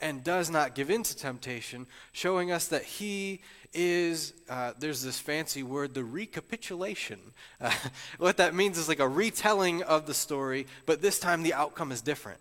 and 0.00 0.22
does 0.22 0.50
not 0.50 0.74
give 0.74 0.90
in 0.90 1.02
to 1.02 1.16
temptation, 1.16 1.86
showing 2.12 2.52
us 2.52 2.68
that 2.68 2.84
he 2.84 3.40
is, 3.72 4.32
uh, 4.48 4.72
there's 4.78 5.02
this 5.02 5.18
fancy 5.18 5.62
word, 5.62 5.94
the 5.94 6.04
recapitulation. 6.04 7.18
Uh, 7.60 7.72
what 8.18 8.36
that 8.36 8.54
means 8.54 8.78
is 8.78 8.88
like 8.88 9.00
a 9.00 9.08
retelling 9.08 9.82
of 9.82 10.06
the 10.06 10.14
story, 10.14 10.66
but 10.86 11.02
this 11.02 11.18
time 11.18 11.42
the 11.42 11.54
outcome 11.54 11.92
is 11.92 12.00
different. 12.00 12.40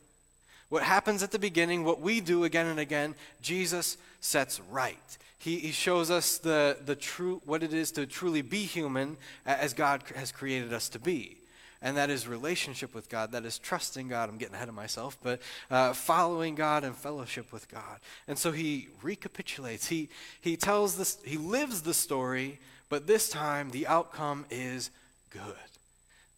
What 0.69 0.83
happens 0.83 1.23
at 1.23 1.31
the 1.31 1.39
beginning, 1.39 1.83
what 1.83 2.01
we 2.01 2.19
do 2.19 2.43
again 2.43 2.67
and 2.67 2.79
again, 2.79 3.15
Jesus 3.41 3.97
sets 4.19 4.59
right. 4.69 5.17
He, 5.39 5.59
he 5.59 5.71
shows 5.71 6.11
us 6.11 6.39
the, 6.39 6.77
the 6.85 6.95
true, 6.95 7.41
what 7.45 7.63
it 7.63 7.73
is 7.73 7.91
to 7.93 8.05
truly 8.05 8.41
be 8.41 8.63
human 8.63 9.17
as 9.45 9.73
God 9.73 10.03
has 10.15 10.31
created 10.31 10.73
us 10.73 10.89
to 10.89 10.99
be 10.99 11.37
and 11.81 11.97
that 11.97 12.09
is 12.09 12.27
relationship 12.27 12.95
with 12.95 13.09
God, 13.09 13.31
that 13.31 13.45
is 13.45 13.59
trusting 13.59 14.07
God. 14.07 14.29
I'm 14.29 14.37
getting 14.37 14.55
ahead 14.55 14.69
of 14.69 14.75
myself, 14.75 15.17
but 15.21 15.41
uh, 15.69 15.93
following 15.93 16.55
God 16.55 16.83
and 16.83 16.95
fellowship 16.95 17.51
with 17.51 17.69
God. 17.69 17.99
And 18.27 18.37
so 18.37 18.51
he 18.51 18.87
recapitulates. 19.01 19.87
He 19.87 20.09
he 20.41 20.57
tells 20.57 20.97
this. 20.97 21.17
He 21.23 21.37
lives 21.37 21.81
the 21.81 21.93
story, 21.93 22.59
but 22.89 23.07
this 23.07 23.29
time 23.29 23.69
the 23.69 23.87
outcome 23.87 24.45
is 24.49 24.89
good. 25.29 25.53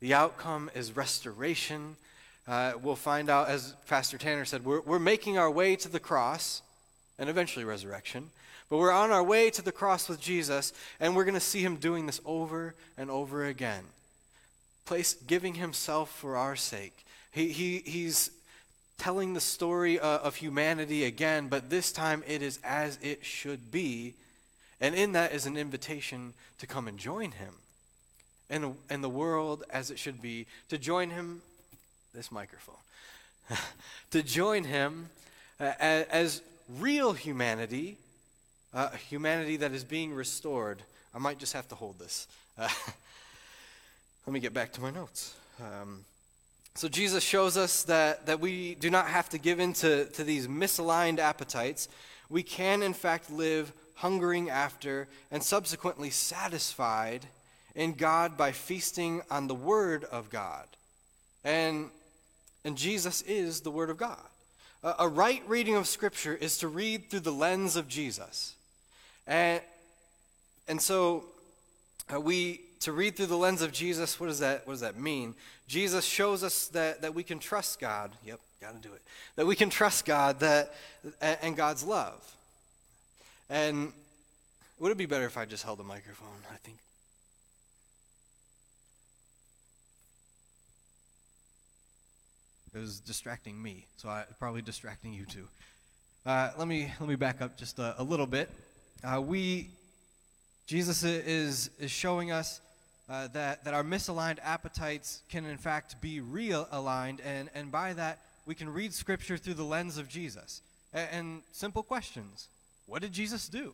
The 0.02 0.14
outcome 0.14 0.70
is 0.76 0.96
restoration. 0.96 1.96
Uh, 2.48 2.74
we'll 2.82 2.96
find 2.96 3.30
out, 3.30 3.48
as 3.48 3.74
Pastor 3.88 4.18
Tanner 4.18 4.46
said, 4.46 4.66
we're, 4.66 4.82
we're 4.82 4.98
making 4.98 5.38
our 5.38 5.52
way 5.52 5.76
to 5.76 5.90
the 5.90 6.00
cross 6.00 6.62
and 7.20 7.30
eventually 7.30 7.64
resurrection. 7.64 8.32
But 8.70 8.78
we're 8.78 8.92
on 8.92 9.12
our 9.12 9.24
way 9.24 9.50
to 9.52 9.62
the 9.62 9.72
cross 9.72 10.10
with 10.10 10.20
Jesus, 10.20 10.74
and 11.00 11.16
we're 11.16 11.26
going 11.26 11.34
to 11.36 11.40
see 11.40 11.62
him 11.62 11.76
doing 11.76 12.06
this 12.06 12.22
over 12.26 12.76
and 12.98 13.12
over 13.12 13.46
again 13.46 13.84
place 14.90 15.14
giving 15.28 15.54
himself 15.54 16.10
for 16.10 16.36
our 16.36 16.56
sake. 16.56 17.06
He, 17.32 17.50
he, 17.50 17.84
he's 17.86 18.32
telling 18.98 19.36
the 19.36 19.40
story 19.40 20.00
uh, 20.00 20.18
of 20.18 20.38
humanity 20.38 21.04
again, 21.04 21.48
but 21.48 21.70
this 21.70 21.92
time 21.92 22.24
it 22.26 22.42
is 22.42 22.60
as 22.64 22.98
it 23.04 23.24
should 23.24 23.70
be. 23.70 24.16
And 24.82 24.96
in 24.96 25.12
that 25.12 25.32
is 25.32 25.46
an 25.46 25.58
invitation 25.58 26.34
to 26.58 26.66
come 26.66 26.88
and 26.88 26.98
join 26.98 27.30
him. 27.30 27.54
And, 28.50 28.78
and 28.90 29.04
the 29.04 29.10
world 29.10 29.64
as 29.70 29.92
it 29.92 30.00
should 30.00 30.24
be, 30.24 30.48
to 30.70 30.80
join 30.80 31.12
him, 31.12 31.44
this 32.16 32.32
microphone, 32.32 32.82
to 34.10 34.24
join 34.24 34.64
him 34.64 35.12
uh, 35.60 35.74
as, 35.80 36.06
as, 36.08 36.42
real 36.80 37.14
humanity, 37.14 37.98
uh, 38.74 38.90
humanity 38.90 39.58
that 39.58 39.72
is 39.72 39.84
being 39.84 40.14
restored. 40.14 40.82
I 41.14 41.20
might 41.20 41.38
just 41.38 41.54
have 41.54 41.68
to 41.68 41.76
hold 41.76 42.00
this. 42.00 42.28
Let 44.26 44.34
me 44.34 44.40
get 44.40 44.54
back 44.54 44.74
to 44.74 44.82
my 44.82 44.92
notes. 44.92 45.36
Um, 45.60 46.06
so 46.76 46.88
Jesus 46.88 47.24
shows 47.24 47.58
us 47.58 47.84
that, 47.84 48.26
that 48.28 48.40
we 48.40 48.76
do 48.76 48.90
not 48.90 49.08
have 49.08 49.30
to 49.30 49.38
give 49.38 49.60
in 49.60 49.74
to, 49.74 50.06
to 50.06 50.24
these 50.24 50.48
misaligned 50.48 51.20
appetites. 51.20 51.88
We 52.30 52.44
can, 52.44 52.84
in 52.84 52.94
fact, 52.94 53.32
live 53.32 53.74
hungering 53.96 54.50
after 54.50 55.08
and 55.32 55.42
subsequently 55.42 56.10
satisfied 56.10 57.26
in 57.76 57.94
God 57.94 58.38
by 58.38 58.52
feasting 58.52 59.22
on 59.32 59.48
the 59.48 59.56
Word 59.56 60.04
of 60.06 60.30
God. 60.30 60.68
And, 61.44 61.90
and 62.64 62.78
Jesus 62.78 63.22
is 63.24 63.62
the 63.62 63.72
Word 63.72 63.90
of 63.90 63.98
God. 63.98 64.18
A, 64.84 64.96
a 65.00 65.08
right 65.08 65.42
reading 65.48 65.76
of 65.76 65.88
Scripture 65.88 66.36
is 66.36 66.58
to 66.60 66.68
read 66.68 67.10
through 67.10 67.22
the 67.22 67.32
lens 67.32 67.76
of 67.76 67.88
Jesus. 67.88 68.56
And, 69.26 69.62
and 70.68 70.82
so 70.82 71.26
uh, 72.14 72.20
we 72.22 72.62
to 72.82 72.92
read 72.92 73.16
through 73.16 73.26
the 73.28 73.38
lens 73.38 73.62
of 73.62 73.72
Jesus, 73.72 74.20
what 74.20 74.28
does 74.28 74.40
that, 74.40 74.66
what 74.66 74.74
does 74.74 74.82
that 74.82 74.98
mean? 75.00 75.36
Jesus 75.68 76.06
shows 76.06 76.44
us 76.44 76.68
that, 76.70 77.02
that 77.02 77.14
we 77.14 77.24
can 77.24 77.40
trust 77.40 77.80
God. 77.80 78.12
Yep, 78.26 78.40
got 78.62 78.82
to 78.82 78.88
do 78.88 78.94
it. 78.94 79.02
That 79.36 79.46
we 79.46 79.56
can 79.56 79.70
trust 79.70 80.06
God 80.06 80.40
that, 80.40 80.74
and 81.22 81.56
God's 81.56 81.84
love. 81.84 82.36
And 83.50 83.92
would 84.80 84.92
it 84.92 84.98
be 84.98 85.06
better 85.06 85.26
if 85.26 85.38
I 85.38 85.46
just 85.46 85.64
held 85.64 85.80
the 85.80 85.84
microphone? 85.84 86.28
I 86.52 86.56
think. 86.64 86.78
It 92.74 92.78
was 92.78 93.00
distracting 93.00 93.62
me, 93.62 93.88
so 93.98 94.10
I 94.10 94.26
probably 94.38 94.62
distracting 94.62 95.12
you 95.14 95.26
too. 95.26 95.48
Uh, 96.26 96.52
let 96.58 96.68
me 96.68 96.92
let 97.00 97.10
me 97.10 97.16
back 97.16 97.42
up 97.42 97.58
just 97.58 97.80
a, 97.80 97.96
a 98.00 98.04
little 98.04 98.28
bit. 98.28 98.50
Uh, 99.04 99.20
we 99.20 99.70
Jesus 100.68 101.04
is 101.04 101.72
is 101.80 101.90
showing 101.90 102.32
us 102.32 102.62
uh, 103.10 103.28
that, 103.30 103.64
that 103.64 103.74
our 103.74 103.84
misaligned 103.84 104.38
appetites 104.44 105.24
can, 105.30 105.46
in 105.46 105.58
fact, 105.58 106.00
be 106.00 106.20
realigned. 106.20 107.20
And, 107.26 107.50
and 107.56 107.72
by 107.72 107.94
that, 107.94 108.20
we 108.46 108.56
can 108.56 108.72
read 108.72 108.94
Scripture 108.94 109.38
through 109.38 109.56
the 109.56 109.64
lens 109.64 109.98
of 109.98 110.08
Jesus. 110.08 110.62
And, 110.94 111.10
and 111.12 111.42
simple 111.52 111.84
questions 111.84 112.48
What 112.86 113.02
did 113.02 113.12
Jesus 113.12 113.50
do? 113.50 113.74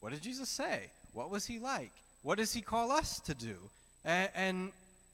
What 0.00 0.12
did 0.12 0.22
Jesus 0.22 0.48
say? 0.48 0.90
What 1.12 1.30
was 1.30 1.46
he 1.46 1.58
like? 1.58 1.92
What 2.22 2.38
does 2.38 2.52
he 2.52 2.60
call 2.60 2.90
us 2.90 3.20
to 3.20 3.34
do? 3.34 3.56
And, 4.04 4.30
and, 4.34 4.72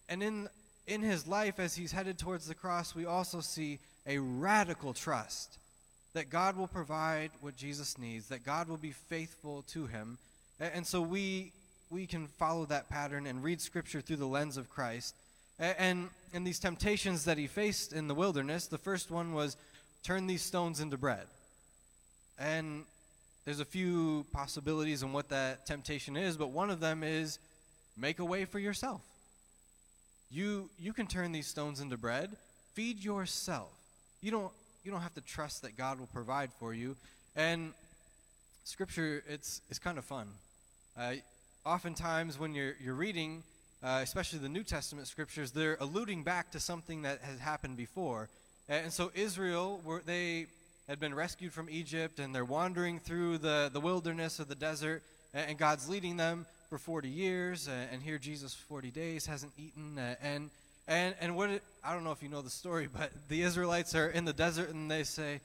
and 0.09 0.23
in, 0.23 0.49
in 0.87 1.03
his 1.03 1.27
life, 1.27 1.59
as 1.59 1.75
he's 1.75 1.93
headed 1.93 2.19
towards 2.19 2.47
the 2.47 2.55
cross, 2.55 2.95
we 2.95 3.05
also 3.05 3.41
see 3.41 3.79
a 4.07 4.19
radical 4.19 4.93
trust 4.95 5.59
that 6.15 6.31
God 6.31 6.57
will 6.57 6.67
provide 6.67 7.31
what 7.41 7.57
Jesus 7.57 7.99
needs, 7.99 8.29
that 8.29 8.45
God 8.45 8.69
will 8.69 8.77
be 8.77 8.91
faithful 8.91 9.63
to 9.69 9.87
him. 9.87 10.19
And, 10.59 10.73
and 10.75 10.87
so 10.87 11.01
we 11.01 11.53
we 11.91 12.07
can 12.07 12.29
follow 12.29 12.65
that 12.67 12.89
pattern 12.89 13.27
and 13.27 13.43
read 13.43 13.61
Scripture 13.61 14.01
through 14.01 14.17
the 14.17 14.27
lens 14.27 14.57
of 14.57 14.71
Christ. 14.71 15.15
And, 15.59 16.09
and 16.33 16.47
these 16.47 16.59
temptations 16.59 17.25
that 17.25 17.37
he 17.37 17.47
faced 17.47 17.93
in 17.93 18.09
the 18.09 18.15
wilderness, 18.15 18.67
the 18.67 18.79
first 18.79 19.11
one 19.11 19.35
was 19.35 19.57
turn 20.03 20.27
these 20.27 20.43
stones 20.43 20.81
into 20.81 20.97
bread. 20.97 21.27
And 22.39 22.85
there's 23.45 23.61
a 23.61 23.65
few 23.65 24.25
possibilities 24.33 25.03
on 25.03 25.13
what 25.13 25.29
that 25.29 25.67
temptation 25.67 26.17
is, 26.17 26.37
but 26.37 26.51
one 26.51 26.71
of 26.71 26.81
them 26.81 27.03
is 27.03 27.39
make 27.97 28.21
a 28.21 28.25
way 28.25 28.45
for 28.45 28.59
yourself. 28.59 29.03
You, 30.31 30.71
you 30.79 30.93
can 30.93 31.07
turn 31.07 31.33
these 31.33 31.49
stones 31.49 31.81
into 31.81 31.97
bread. 31.97 32.31
Feed 32.75 33.05
yourself. 33.05 33.69
You 34.23 34.31
don't, 34.31 34.53
you 34.85 34.93
don't 34.93 35.01
have 35.01 35.15
to 35.15 35.21
trust 35.21 35.63
that 35.63 35.77
God 35.77 35.99
will 35.99 36.07
provide 36.07 36.51
for 36.59 36.73
you. 36.73 36.97
And 37.35 37.73
Scripture, 38.65 39.25
it's, 39.29 39.61
it's 39.69 39.81
kind 39.81 39.99
of 39.99 40.05
fun. 40.05 40.29
Uh, 40.97 41.15
oftentimes 41.65 42.39
when 42.39 42.55
you're, 42.55 42.75
you're 42.83 42.95
reading, 42.95 43.43
uh, 43.83 44.01
especially 44.03 44.39
the 44.39 44.49
New 44.49 44.65
Testament 44.65 45.09
scriptures, 45.09 45.51
they're 45.51 45.77
alluding 45.81 46.23
back 46.23 46.51
to 46.53 46.61
something 46.61 47.03
that 47.03 47.21
has 47.23 47.39
happened 47.39 47.77
before. 47.77 48.29
And 48.69 48.93
so 48.93 49.11
Israel, 49.15 49.81
were, 49.85 50.03
they 50.05 50.47
had 50.89 51.01
been 51.01 51.15
rescued 51.15 51.53
from 51.53 51.69
Egypt 51.71 52.19
and 52.19 52.35
they're 52.35 52.45
wandering 52.45 52.99
through 52.99 53.39
the, 53.39 53.71
the 53.73 53.81
wilderness 53.81 54.41
or 54.41 54.45
the 54.45 54.55
desert, 54.55 55.03
and 55.33 55.57
God's 55.59 55.89
leading 55.89 56.17
them 56.17 56.47
for 56.69 56.79
40 56.79 57.09
years, 57.09 57.69
and 57.69 58.01
here 58.01 58.17
Jesus 58.17 58.55
40 58.55 58.93
days 58.93 59.27
hasn't 59.27 59.53
eaten, 59.59 59.99
and 60.23 60.51
and 60.87 61.15
and 61.21 61.37
what 61.37 61.51
I 61.85 61.93
don't 61.93 62.05
know 62.05 62.13
if 62.13 62.23
you 62.23 62.29
know 62.29 62.43
the 62.43 62.51
story, 62.51 62.89
but 62.97 63.11
the 63.29 63.43
Israelites 63.43 63.95
are 63.95 64.09
in 64.09 64.25
the 64.25 64.33
desert 64.33 64.71
and 64.71 64.91
they 64.91 65.03
say, 65.03 65.41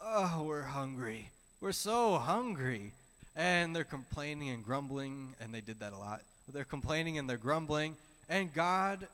"Oh, 0.00 0.44
we're 0.46 0.62
hungry. 0.62 1.30
We're 1.60 1.72
so 1.72 2.18
hungry," 2.18 2.92
and 3.36 3.74
they're 3.74 3.84
complaining 3.84 4.50
and 4.50 4.64
grumbling, 4.64 5.34
and 5.40 5.54
they 5.54 5.60
did 5.60 5.80
that 5.80 5.92
a 5.92 5.98
lot. 5.98 6.22
They're 6.52 6.64
complaining 6.64 7.18
and 7.18 7.28
they're 7.28 7.36
grumbling, 7.36 7.96
and 8.28 8.52
God, 8.52 9.06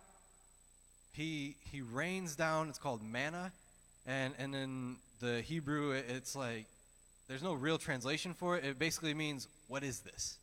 he 1.12 1.56
he 1.70 1.80
rains 1.80 2.36
down. 2.36 2.68
It's 2.68 2.78
called 2.78 3.02
manna, 3.02 3.52
and 4.06 4.34
and 4.38 4.54
in 4.54 4.96
the 5.20 5.40
Hebrew, 5.42 5.92
it's 5.92 6.34
like 6.34 6.66
there's 7.28 7.42
no 7.42 7.54
real 7.54 7.78
translation 7.78 8.34
for 8.34 8.56
it. 8.56 8.64
It 8.64 8.78
basically 8.78 9.14
means, 9.14 9.48
"What 9.68 9.84
is 9.84 10.00
this?" 10.00 10.38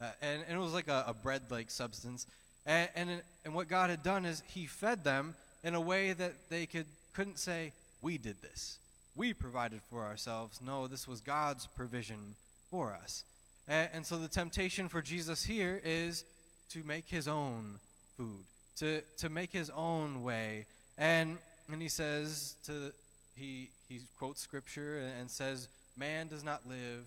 Uh, 0.00 0.06
and, 0.22 0.42
and 0.48 0.56
it 0.56 0.60
was 0.60 0.72
like 0.72 0.88
a, 0.88 1.04
a 1.08 1.14
bread-like 1.14 1.70
substance. 1.70 2.26
And, 2.64 2.88
and, 2.94 3.22
and 3.44 3.54
what 3.54 3.68
God 3.68 3.90
had 3.90 4.02
done 4.02 4.24
is 4.24 4.42
He 4.48 4.66
fed 4.66 5.04
them 5.04 5.34
in 5.62 5.74
a 5.74 5.80
way 5.80 6.12
that 6.12 6.32
they 6.48 6.66
could, 6.66 6.86
couldn't 7.12 7.38
say, 7.38 7.72
We 8.00 8.16
did 8.18 8.40
this. 8.40 8.78
We 9.14 9.34
provided 9.34 9.80
for 9.90 10.02
ourselves. 10.02 10.60
No, 10.64 10.86
this 10.86 11.06
was 11.06 11.20
God's 11.20 11.66
provision 11.66 12.34
for 12.70 12.96
us. 13.02 13.24
And, 13.68 14.04
so 14.04 14.16
the 14.16 14.28
temptation 14.28 14.88
for 14.88 15.00
Jesus 15.00 15.44
here 15.44 15.80
is 15.84 16.24
to 16.70 16.82
make 16.82 17.08
His 17.08 17.28
own 17.28 17.78
food, 18.16 18.44
to, 18.78 19.00
to 19.18 19.28
make 19.28 19.52
His 19.52 19.70
own 19.70 20.22
way. 20.22 20.66
And, 20.98 21.38
and 21.70 21.80
He 21.80 21.88
says, 21.88 22.56
to, 22.66 22.92
he, 23.36 23.70
he 23.88 24.00
quotes 24.18 24.40
Scripture 24.40 24.98
and, 24.98 25.20
and 25.20 25.30
says, 25.30 25.68
Man 25.96 26.28
does 26.28 26.42
not 26.42 26.66
live 26.68 27.04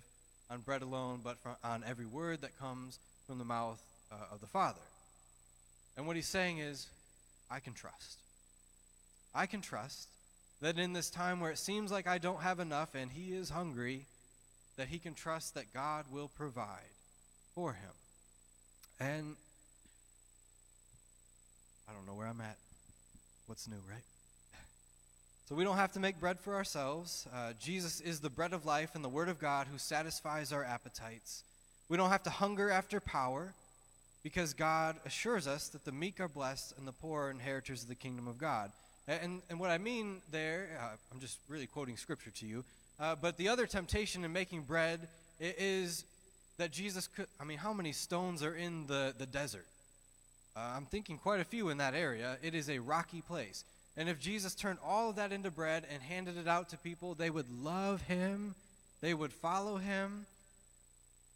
on 0.50 0.62
bread 0.62 0.82
alone, 0.82 1.22
but 1.24 1.38
from, 1.40 1.56
on 1.64 1.84
every 1.88 2.06
word 2.06 2.42
that 2.42 2.58
comes 2.60 3.00
from 3.28 3.40
the 3.40 3.46
mouth 3.46 3.82
uh, 4.12 4.34
of 4.34 4.40
the 4.42 4.48
Father. 4.48 4.82
And 5.98 6.08
what 6.08 6.16
he's 6.16 6.28
saying 6.28 6.60
is, 6.60 6.88
I 7.50 7.60
can 7.60 7.74
trust. 7.74 8.20
I 9.36 9.46
can 9.46 9.62
trust 9.62 10.08
that 10.62 10.80
in 10.80 10.94
this 10.94 11.10
time 11.10 11.40
where 11.40 11.52
it 11.52 11.58
seems 11.58 11.92
like 11.92 12.08
I 12.08 12.18
don't 12.18 12.42
have 12.42 12.60
enough 12.60 12.96
and 12.96 13.12
he 13.12 13.34
is 13.34 13.50
hungry, 13.50 14.06
that 14.78 14.88
he 14.88 15.00
can 15.00 15.14
trust 15.14 15.56
that 15.56 15.74
God 15.74 16.06
will 16.12 16.28
provide 16.28 16.96
for 17.54 17.74
him. 17.74 17.92
And 19.00 19.36
I 21.90 21.94
don't 21.94 22.06
know 22.08 22.14
where 22.14 22.28
I'm 22.28 22.42
at. 22.42 22.58
What's 23.48 23.68
new, 23.68 23.82
right? 23.90 24.04
So 25.50 25.56
we 25.56 25.66
don't 25.66 25.76
have 25.76 25.92
to 25.94 26.00
make 26.00 26.20
bread 26.22 26.40
for 26.40 26.56
ourselves. 26.56 27.28
Uh, 27.34 27.52
Jesus 27.60 28.00
is 28.00 28.22
the 28.22 28.30
bread 28.30 28.54
of 28.54 28.66
life 28.66 28.92
and 28.96 29.04
the 29.04 29.10
Word 29.10 29.28
of 29.28 29.40
God 29.40 29.68
who 29.70 29.78
satisfies 29.78 30.54
our 30.54 30.64
appetites. 30.64 31.44
We 31.90 31.98
don't 31.98 32.10
have 32.10 32.24
to 32.24 32.30
hunger 32.30 32.72
after 32.72 33.02
power 33.02 33.54
because 34.24 34.54
God 34.54 34.96
assures 35.06 35.46
us 35.46 35.68
that 35.68 35.84
the 35.84 35.92
meek 35.92 36.22
are 36.22 36.30
blessed 36.30 36.74
and 36.78 36.88
the 36.88 36.94
poor 36.94 37.24
are 37.24 37.30
inheritors 37.30 37.84
of 37.84 37.90
the 37.90 37.96
kingdom 37.96 38.28
of 38.28 38.38
God. 38.38 38.72
And, 39.06 39.42
and 39.50 39.60
what 39.60 39.70
I 39.70 39.78
mean 39.78 40.22
there, 40.32 40.70
uh, 40.82 40.96
I'm 41.12 41.20
just 41.20 41.40
really 41.50 41.68
quoting 41.68 41.98
scripture 41.98 42.32
to 42.32 42.46
you, 42.46 42.64
uh, 43.00 43.16
but 43.20 43.38
the 43.38 43.50
other 43.50 43.66
temptation 43.66 44.24
in 44.24 44.32
making 44.32 44.62
bread 44.62 45.08
is 45.40 46.06
that 46.58 46.72
Jesus 46.72 47.08
could, 47.08 47.28
I 47.40 47.44
mean, 47.44 47.58
how 47.58 47.74
many 47.74 47.92
stones 47.92 48.44
are 48.44 48.56
in 48.56 48.88
the, 48.88 49.14
the 49.18 49.26
desert? 49.26 49.66
Uh, 50.56 50.74
I'm 50.76 50.86
thinking 50.86 51.18
quite 51.18 51.40
a 51.40 51.46
few 51.46 51.70
in 51.70 51.78
that 51.78 51.96
area. 51.96 52.38
It 52.44 52.54
is 52.54 52.70
a 52.70 52.80
rocky 52.80 53.22
place. 53.22 53.64
And 53.98 54.08
if 54.08 54.20
Jesus 54.20 54.56
turned 54.56 54.80
all 54.86 55.10
of 55.10 55.16
that 55.16 55.32
into 55.32 55.52
bread 55.52 55.86
and 55.92 56.02
handed 56.02 56.38
it 56.38 56.48
out 56.48 56.70
to 56.70 56.78
people, 56.78 57.16
they 57.16 57.30
would 57.30 57.48
love 57.64 58.02
him, 58.04 58.56
they 59.02 59.14
would 59.14 59.34
follow 59.34 59.78
him, 59.78 60.26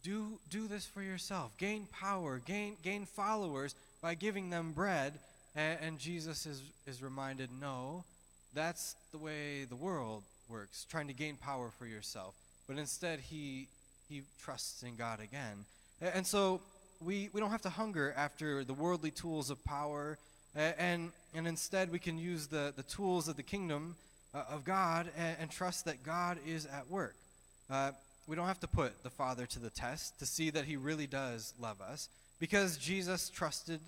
do, 0.02 0.38
do 0.50 0.68
this 0.68 0.86
for 0.86 1.02
yourself. 1.02 1.56
Gain 1.58 1.86
power, 1.92 2.40
gain, 2.44 2.76
gain 2.82 3.04
followers 3.04 3.74
by 4.00 4.14
giving 4.14 4.50
them 4.50 4.72
bread. 4.72 5.14
And, 5.56 5.78
and 5.82 5.98
Jesus 5.98 6.46
is, 6.46 6.62
is 6.86 7.02
reminded 7.02 7.50
no, 7.60 8.04
that's 8.54 8.94
the 9.12 9.18
way 9.18 9.64
the 9.64 9.76
world 9.76 10.22
works, 10.48 10.86
trying 10.90 11.08
to 11.08 11.14
gain 11.14 11.36
power 11.36 11.70
for 11.78 11.86
yourself. 11.86 12.34
But 12.66 12.78
instead, 12.78 13.20
he, 13.20 13.68
he 14.08 14.22
trusts 14.40 14.82
in 14.82 14.96
God 14.96 15.20
again. 15.20 15.64
And, 16.00 16.26
so 16.26 16.60
we, 17.00 17.30
we 17.32 17.40
don't 17.40 17.50
have 17.50 17.62
to 17.62 17.70
hunger 17.70 18.14
after 18.16 18.64
the 18.64 18.74
worldly 18.74 19.10
tools 19.10 19.50
of 19.50 19.62
power. 19.64 20.18
And, 20.54 21.12
and 21.34 21.46
instead, 21.46 21.90
we 21.90 21.98
can 21.98 22.18
use 22.18 22.46
the, 22.46 22.72
the 22.76 22.82
tools 22.82 23.28
of 23.28 23.36
the 23.36 23.42
kingdom 23.42 23.96
uh, 24.34 24.44
of 24.50 24.64
God 24.64 25.08
and, 25.16 25.36
and, 25.40 25.50
trust 25.50 25.86
that 25.86 26.02
God 26.02 26.38
is 26.46 26.66
at 26.66 26.90
work. 26.90 27.14
Uh, 27.70 27.92
we 28.26 28.36
don't 28.36 28.46
have 28.46 28.60
to 28.60 28.68
put 28.68 29.02
the 29.02 29.10
Father 29.10 29.46
to 29.46 29.58
the 29.58 29.70
test 29.70 30.18
to 30.18 30.26
see 30.26 30.50
that 30.50 30.64
he 30.64 30.76
really 30.76 31.06
does 31.06 31.54
love 31.58 31.80
us 31.80 32.08
because 32.38 32.76
Jesus 32.76 33.30
trusted 33.30 33.80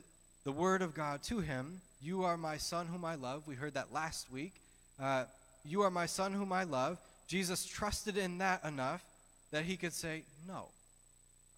the 0.45 0.53
Word 0.53 0.81
of 0.81 0.95
God 0.95 1.23
to 1.25 1.41
him. 1.41 1.81
You 2.03 2.25
are 2.25 2.37
my 2.37 2.57
Son 2.57 2.87
whom 2.87 3.05
I 3.05 3.17
love. 3.17 3.47
We 3.47 3.55
heard 3.55 3.75
that 3.75 3.93
last 3.93 4.33
week. 4.33 4.55
Uh, 4.99 5.25
you 5.65 5.83
are 5.83 5.91
my 5.91 6.07
Son 6.07 6.33
whom 6.33 6.53
I 6.53 6.65
love. 6.65 6.99
Jesus 7.27 7.67
trusted 7.67 8.17
in 8.17 8.39
that 8.39 8.65
enough 8.65 9.03
that 9.51 9.65
he 9.65 9.77
could 9.77 9.93
say, 9.93 10.23
No, 10.49 10.67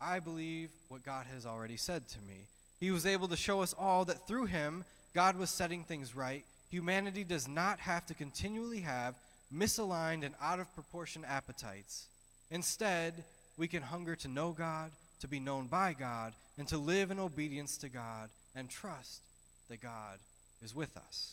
I 0.00 0.18
believe 0.18 0.70
what 0.88 1.04
God 1.04 1.26
has 1.32 1.46
already 1.46 1.76
said 1.76 2.08
to 2.08 2.18
me. 2.26 2.46
He 2.80 2.90
was 2.90 3.06
able 3.06 3.28
to 3.28 3.36
show 3.36 3.62
us 3.62 3.74
all 3.78 4.04
that 4.06 4.26
through 4.26 4.46
him, 4.46 4.84
God 5.14 5.38
was 5.38 5.50
setting 5.50 5.84
things 5.84 6.16
right. 6.16 6.44
Humanity 6.70 7.22
does 7.22 7.46
not 7.46 7.78
have 7.80 8.06
to 8.06 8.14
continually 8.14 8.80
have 8.80 9.14
misaligned 9.54 10.24
and 10.24 10.34
out 10.40 10.58
of 10.58 10.74
proportion 10.74 11.24
appetites 11.24 12.06
Instead, 12.52 13.14
we 13.56 13.66
can 13.66 13.82
hunger 13.82 14.14
to 14.14 14.28
know 14.28 14.52
God, 14.52 14.90
to 15.20 15.26
be 15.26 15.40
known 15.40 15.68
by 15.68 15.94
God, 15.98 16.34
and 16.58 16.68
to 16.68 16.76
live 16.76 17.10
in 17.10 17.18
obedience 17.18 17.78
to 17.78 17.88
God 17.88 18.28
and 18.54 18.68
trust 18.68 19.22
that 19.70 19.80
God 19.80 20.18
is 20.62 20.74
with 20.74 20.94
us. 20.98 21.32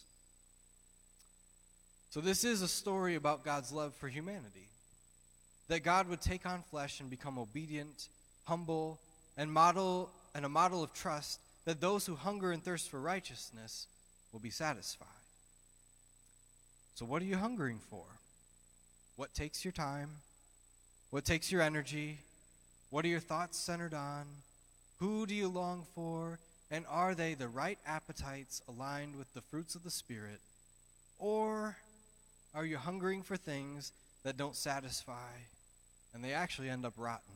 So, 2.12 2.22
this 2.22 2.43
is 2.43 2.62
a 2.62 2.67
story 2.67 3.15
about 3.15 3.45
God's 3.45 3.72
love 3.72 3.93
for 3.93 4.08
humanity. 4.08 4.67
That 5.67 5.84
God 5.84 6.10
would 6.10 6.22
take 6.22 6.45
on 6.48 6.63
flesh 6.72 7.00
and 7.00 7.10
become 7.10 7.38
obedient, 7.38 8.08
humble, 8.45 9.00
and 9.38 9.52
model 9.52 10.10
and 10.34 10.43
a 10.43 10.50
model 10.50 10.84
of 10.84 10.93
trust 10.93 11.39
that 11.65 11.82
those 11.82 12.06
who 12.06 12.15
hunger 12.15 12.52
and 12.52 12.63
thirst 12.63 12.89
for 12.89 13.00
righteousness 13.00 13.86
will 14.32 14.39
be 14.39 14.50
satisfied. 14.50 15.08
So, 16.95 17.06
what 17.06 17.22
are 17.22 17.26
you 17.26 17.38
hungering 17.38 17.80
for? 17.89 18.04
What 19.15 19.34
takes 19.34 19.63
your 19.63 19.72
time? 19.72 20.10
What 21.12 21.26
takes 21.26 21.52
your 21.52 21.62
energy? 21.62 22.19
What 22.89 23.06
are 23.06 23.10
your 23.10 23.19
thoughts 23.19 23.58
centered 23.58 23.93
on? 23.93 24.26
Who 24.98 25.26
do 25.28 25.36
you 25.36 25.48
long 25.48 25.86
for? 25.93 26.39
And 26.72 26.86
are 26.89 27.13
they 27.13 27.36
the 27.36 27.48
right 27.48 27.78
appetites 27.86 28.62
aligned 28.67 29.15
with 29.15 29.34
the 29.34 29.41
fruits 29.41 29.76
of 29.76 29.84
the 29.84 29.91
Spirit? 29.91 30.39
Or 31.19 31.78
are 32.54 32.66
you 32.66 32.78
hungering 32.78 33.22
for 33.22 33.38
things 33.38 33.92
that 34.24 34.38
don't 34.38 34.56
satisfy 34.56 35.32
and 36.14 36.24
they 36.24 36.34
actually 36.34 36.70
end 36.70 36.86
up 36.86 36.94
rotten? 36.98 37.34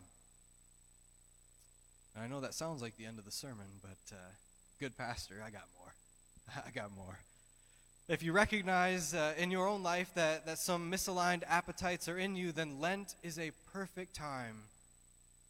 And 2.16 2.24
I 2.24 2.28
know 2.28 2.42
that 2.42 2.54
sounds 2.54 2.82
like 2.82 2.98
the 2.98 3.06
end 3.06 3.20
of 3.20 3.26
the 3.26 3.32
sermon, 3.32 3.66
but 3.82 4.16
uh, 4.16 4.32
good 4.80 4.98
pastor, 4.98 5.36
I 5.46 5.50
got 5.50 5.68
more. 5.78 6.64
I 6.68 6.72
got 6.72 6.96
more. 6.96 7.20
If 8.10 8.22
you 8.22 8.34
recognize 8.34 9.14
uh, 9.14 9.34
in 9.38 9.50
your 9.50 9.68
own 9.68 9.82
life 9.82 10.12
that, 10.16 10.46
that 10.46 10.60
some 10.60 10.92
misaligned 10.92 11.44
appetites 11.48 12.10
are 12.10 12.18
in 12.18 12.36
you, 12.36 12.52
then 12.52 12.82
Lent 12.82 13.16
is 13.24 13.40
a 13.40 13.52
perfect 13.72 14.14
time 14.14 14.64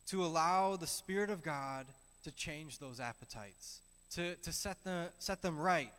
to 0.07 0.23
allow 0.23 0.75
the 0.75 0.87
Spirit 0.87 1.29
of 1.29 1.43
God 1.43 1.87
to 2.23 2.31
change 2.31 2.77
those 2.77 2.99
appetites, 2.99 3.79
to, 4.13 4.35
to 4.35 4.51
set, 4.51 4.77
the, 4.83 5.09
set 5.17 5.41
them 5.41 5.57
right. 5.57 5.89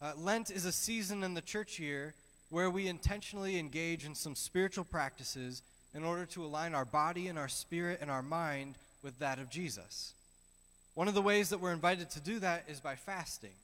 Uh, 0.00 0.12
Lent 0.16 0.50
is 0.50 0.64
a 0.64 0.72
season 0.72 1.24
in 1.24 1.34
the 1.34 1.40
church 1.40 1.78
year 1.80 2.14
where 2.50 2.68
we 2.68 2.88
intentionally 2.88 3.58
engage 3.58 4.04
in 4.04 4.14
some 4.14 4.34
spiritual 4.34 4.84
practices 4.84 5.62
in 5.94 6.04
order 6.04 6.26
to 6.26 6.44
align 6.44 6.74
our 6.74 6.84
body 6.84 7.28
and 7.28 7.38
our 7.38 7.48
spirit 7.48 7.98
and 8.00 8.10
our 8.10 8.22
mind 8.22 8.74
with 9.02 9.18
that 9.18 9.38
of 9.38 9.50
Jesus. 9.50 10.12
One 10.94 11.08
of 11.08 11.14
the 11.14 11.22
ways 11.22 11.48
that 11.48 11.60
we're 11.60 11.72
invited 11.72 12.10
to 12.10 12.20
do 12.20 12.40
that 12.40 12.64
is 12.68 12.80
by 12.80 12.96
fasting. 12.96 13.54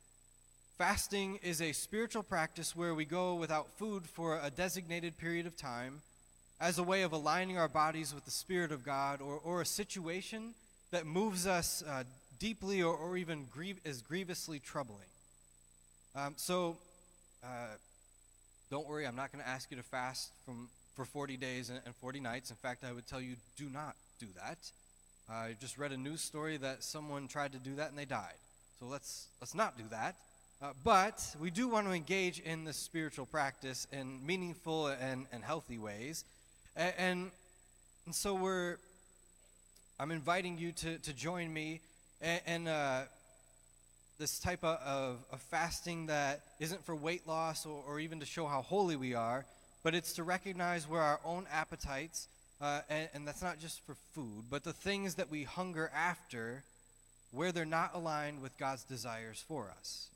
Fasting 0.78 1.38
is 1.42 1.60
a 1.60 1.72
spiritual 1.72 2.22
practice 2.22 2.76
where 2.76 2.94
we 2.94 3.04
go 3.04 3.34
without 3.34 3.68
food 3.78 4.04
for 4.04 4.38
a 4.42 4.50
designated 4.50 5.18
period 5.18 5.46
of 5.46 5.56
time 5.56 6.00
as 6.60 6.78
a 6.78 6.82
way 6.82 7.02
of 7.02 7.12
aligning 7.12 7.58
our 7.58 7.68
bodies 7.68 8.14
with 8.14 8.24
the 8.24 8.30
Spirit 8.30 8.72
of 8.72 8.84
God 8.84 9.20
or, 9.20 9.40
or 9.42 9.60
a 9.60 9.66
situation 9.66 10.54
that 10.90 11.06
moves 11.06 11.46
us 11.46 11.82
uh, 11.88 12.04
deeply 12.38 12.82
or, 12.82 12.94
or 12.94 13.16
even 13.16 13.46
is 13.84 14.02
grievously 14.02 14.58
troubling. 14.58 15.08
Um, 16.14 16.34
so, 16.36 16.76
uh, 17.42 17.76
don't 18.70 18.86
worry, 18.88 19.06
I'm 19.06 19.16
not 19.16 19.32
going 19.32 19.42
to 19.42 19.48
ask 19.48 19.70
you 19.70 19.76
to 19.76 19.82
fast 19.82 20.30
from, 20.44 20.68
for 20.94 21.04
40 21.04 21.36
days 21.36 21.70
and, 21.70 21.80
and 21.86 21.94
40 21.96 22.20
nights. 22.20 22.50
In 22.50 22.56
fact, 22.56 22.84
I 22.84 22.92
would 22.92 23.06
tell 23.06 23.20
you 23.20 23.36
do 23.56 23.68
not 23.68 23.94
do 24.18 24.26
that. 24.36 24.58
I 25.28 25.56
just 25.60 25.78
read 25.78 25.92
a 25.92 25.96
news 25.96 26.20
story 26.20 26.56
that 26.58 26.82
someone 26.82 27.28
tried 27.28 27.52
to 27.52 27.58
do 27.58 27.74
that 27.76 27.90
and 27.90 27.98
they 27.98 28.04
died. 28.04 28.34
So 28.80 28.86
let's, 28.86 29.28
let's 29.40 29.54
not 29.54 29.76
do 29.76 29.84
that. 29.90 30.16
Uh, 30.62 30.72
but 30.84 31.22
we 31.40 31.50
do 31.50 31.68
want 31.68 31.86
to 31.86 31.92
engage 31.92 32.40
in 32.40 32.64
this 32.64 32.76
spiritual 32.76 33.26
practice 33.26 33.86
in 33.92 34.24
meaningful 34.24 34.88
and, 34.88 35.26
and 35.32 35.44
healthy 35.44 35.78
ways. 35.78 36.24
And, 36.74 36.94
and, 36.96 37.30
and 38.06 38.14
so 38.14 38.34
we're, 38.34 38.76
I'm 40.00 40.10
inviting 40.10 40.58
you 40.58 40.72
to, 40.72 40.98
to 40.98 41.12
join 41.12 41.52
me 41.52 41.80
And, 42.20 42.68
uh, 42.68 43.02
this 44.18 44.38
type 44.38 44.64
of, 44.64 45.24
of, 45.30 45.40
fasting 45.50 46.06
that 46.06 46.40
isn't 46.58 46.84
for 46.84 46.94
weight 46.94 47.26
loss 47.26 47.66
or, 47.66 47.82
or, 47.86 48.00
even 48.00 48.20
to 48.20 48.26
show 48.26 48.46
how 48.46 48.62
holy 48.62 48.96
we 48.96 49.14
are, 49.14 49.44
but 49.82 49.94
it's 49.94 50.14
to 50.14 50.22
recognize 50.22 50.88
where 50.88 51.02
our 51.02 51.20
own 51.24 51.46
appetites, 51.52 52.28
uh, 52.60 52.80
and, 52.88 53.08
and 53.14 53.28
that's 53.28 53.42
not 53.42 53.58
just 53.58 53.80
for 53.82 53.94
food, 54.14 54.44
but 54.50 54.64
the 54.64 54.72
things 54.72 55.16
that 55.16 55.30
we 55.30 55.42
hunger 55.44 55.90
after, 55.94 56.62
where 57.30 57.52
they're 57.52 57.64
not 57.64 57.94
aligned 57.94 58.40
with 58.40 58.56
God's 58.58 58.84
desires 58.84 59.44
for 59.46 59.70
us. 59.78 60.08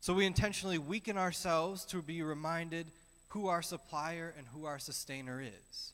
So 0.00 0.12
we 0.12 0.26
intentionally 0.26 0.78
weaken 0.78 1.16
ourselves 1.16 1.84
to 1.86 2.02
be 2.02 2.22
reminded 2.22 2.86
who 3.28 3.48
our 3.48 3.62
supplier 3.62 4.34
and 4.36 4.46
who 4.48 4.66
our 4.66 4.78
sustainer 4.78 5.40
is. 5.40 5.92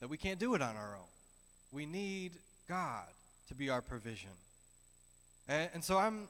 That 0.00 0.08
we 0.08 0.16
can't 0.16 0.40
do 0.40 0.54
it 0.54 0.62
on 0.62 0.76
our 0.76 0.96
own. 0.96 1.08
We 1.72 1.86
need 1.86 2.32
God 2.68 3.06
to 3.48 3.54
be 3.54 3.70
our 3.70 3.80
provision. 3.80 4.30
And, 5.48 5.70
and 5.74 5.84
so 5.84 5.98
I'm, 5.98 6.28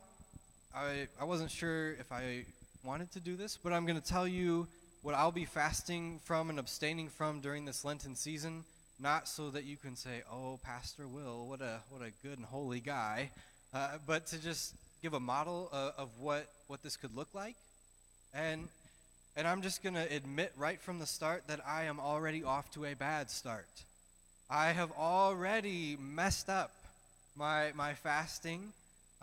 I, 0.75 1.07
I 1.21 1.25
wasn't 1.25 1.51
sure 1.51 1.93
if 1.93 2.11
I 2.11 2.45
wanted 2.85 3.13
to 3.13 3.21
do 3.21 3.37
this, 3.37 3.57
but 3.57 3.73
I'm 3.73 3.87
going 3.87 4.01
to 4.01 4.07
tell 4.07 4.27
you 4.27 4.67
what 5.03 5.15
I'll 5.15 5.33
be 5.33 5.45
fasting 5.45 6.21
from 6.25 6.51
and 6.51 6.59
abstaining 6.59 7.09
from 7.09 7.41
during 7.41 7.65
this 7.65 7.85
Lenten 7.85 8.17
season, 8.17 8.65
not 8.99 9.29
so 9.29 9.51
that 9.51 9.65
you 9.65 9.77
can 9.77 9.97
say, 9.97 10.23
"Oh, 10.31 10.59
Pastor 10.63 11.07
Will, 11.07 11.47
what 11.47 11.61
a 11.61 11.81
what 11.91 12.01
a 12.01 12.11
good 12.27 12.39
and 12.39 12.47
holy 12.47 12.81
guy," 12.81 13.31
uh, 13.73 13.99
but 14.07 14.27
to 14.29 14.39
just 14.43 14.75
give 15.03 15.13
a 15.13 15.21
model 15.21 15.69
of, 15.73 15.93
of 15.99 16.09
what 16.19 16.49
what 16.69 16.83
this 16.83 16.97
could 16.97 17.15
look 17.15 17.29
like, 17.35 17.55
and 18.33 18.69
and 19.37 19.47
I'm 19.47 19.63
just 19.63 19.83
going 19.83 19.95
to 19.95 20.15
admit 20.15 20.53
right 20.57 20.81
from 20.81 20.99
the 20.99 21.07
start 21.07 21.45
that 21.49 21.61
I 21.67 21.85
am 21.85 22.01
already 22.01 22.43
off 22.43 22.71
to 22.73 22.85
a 22.85 22.95
bad 22.95 23.31
start. 23.31 23.69
I 24.49 24.73
have 24.73 24.93
already 24.93 25.97
messed 26.01 26.49
up 26.49 26.73
my 27.37 27.73
my 27.75 27.95
fasting. 27.95 28.73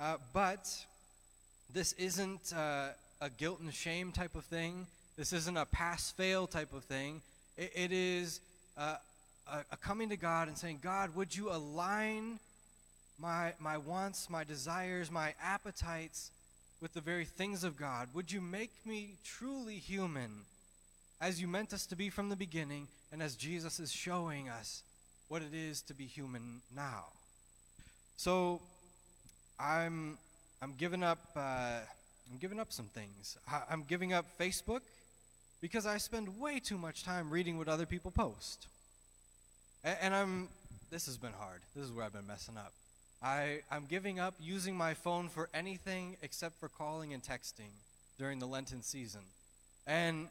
Uh, 0.02 0.18
but 0.34 0.68
this 1.72 1.94
isn't 1.94 2.54
uh, 2.58 2.88
a 3.22 3.30
guilt 3.30 3.60
and 3.60 3.72
shame 3.72 4.12
type 4.12 4.34
of 4.34 4.44
thing. 4.46 4.88
This 5.16 5.32
isn't 5.32 5.56
a 5.56 5.66
pass 5.68 6.10
fail 6.10 6.48
type 6.48 6.74
of 6.74 6.84
thing. 6.86 7.22
it, 7.56 7.72
it 7.76 7.92
is 7.92 8.40
uh, 8.80 8.96
a, 9.48 9.60
a 9.72 9.78
coming 9.78 10.10
to 10.10 10.18
God 10.18 10.48
and 10.48 10.58
saying, 10.58 10.80
God, 10.82 11.16
would 11.16 11.36
you 11.36 11.52
align 11.52 12.40
my, 13.20 13.54
my 13.60 13.78
wants, 13.78 14.28
my 14.28 14.44
desires, 14.44 15.12
my 15.12 15.36
appetites 15.40 16.32
with 16.82 16.96
the 16.96 17.02
very 17.02 17.26
things 17.26 17.64
of 17.64 17.78
God? 17.78 18.08
Would 18.16 18.32
you 18.32 18.42
make 18.42 18.72
me 18.84 19.18
truly 19.24 19.76
human 19.76 20.32
as 21.22 21.40
you 21.40 21.48
meant 21.48 21.74
us 21.74 21.86
to 21.86 21.96
be 21.96 22.10
from 22.10 22.30
the 22.30 22.36
beginning 22.36 22.88
and 23.12 23.22
as 23.22 23.36
Jesus 23.36 23.80
is 23.80 23.92
showing 23.92 24.50
us 24.50 24.82
what 25.28 25.44
it 25.44 25.54
is 25.54 25.84
to 25.84 25.94
be 25.94 26.06
human 26.06 26.62
now? 26.76 27.06
So, 28.18 28.62
I'm 29.62 30.18
I'm 30.62 30.74
giving 30.78 31.04
up 31.04 31.20
uh, 31.36 31.80
I'm 32.32 32.38
giving 32.40 32.60
up 32.60 32.72
some 32.72 32.86
things. 32.86 33.38
I, 33.48 33.62
I'm 33.70 33.84
giving 33.84 34.14
up 34.14 34.26
Facebook 34.40 34.82
because 35.62 35.86
I 35.86 35.98
spend 35.98 36.40
way 36.40 36.60
too 36.60 36.78
much 36.78 37.04
time 37.04 37.30
reading 37.30 37.58
what 37.58 37.68
other 37.68 37.86
people 37.86 38.12
post. 38.12 38.68
And, 39.84 39.98
and 40.02 40.16
I'm 40.16 40.48
this 40.90 41.06
has 41.06 41.18
been 41.18 41.34
hard. 41.34 41.62
This 41.76 41.86
is 41.86 41.92
where 41.92 42.06
I've 42.06 42.14
been 42.14 42.28
messing 42.28 42.58
up. 42.58 42.74
I, 43.24 43.60
I'm 43.70 43.86
giving 43.86 44.20
up 44.20 44.34
using 44.42 44.76
my 44.76 44.96
phone 44.96 45.30
for 45.30 45.48
anything 45.54 46.18
except 46.24 46.60
for 46.60 46.68
calling 46.68 47.14
and 47.14 47.22
texting 47.22 47.70
during 48.18 48.40
the 48.40 48.48
Lenten 48.48 48.82
season. 48.82 49.22
And 49.86 50.28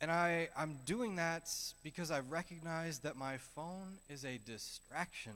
and 0.00 0.12
I, 0.12 0.48
I'm 0.56 0.78
doing 0.86 1.16
that 1.16 1.50
because 1.82 2.12
I've 2.12 2.30
recognized 2.30 3.02
that 3.02 3.16
my 3.16 3.38
phone 3.38 3.98
is 4.08 4.24
a 4.24 4.38
distraction. 4.46 5.32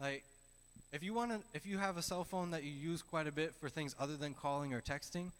Like 0.00 0.24
if 0.92 1.02
you 1.02 1.14
want 1.14 1.32
to, 1.32 1.40
if 1.54 1.66
you 1.66 1.78
have 1.78 1.96
a 1.96 2.02
cell 2.02 2.24
phone 2.24 2.50
that 2.52 2.64
you 2.64 2.70
use 2.70 3.02
quite 3.02 3.26
a 3.26 3.32
bit 3.32 3.54
for 3.60 3.68
things 3.68 3.94
other 3.98 4.16
than 4.16 4.34
calling 4.34 4.72
or 4.72 4.80
texting, 4.80 5.30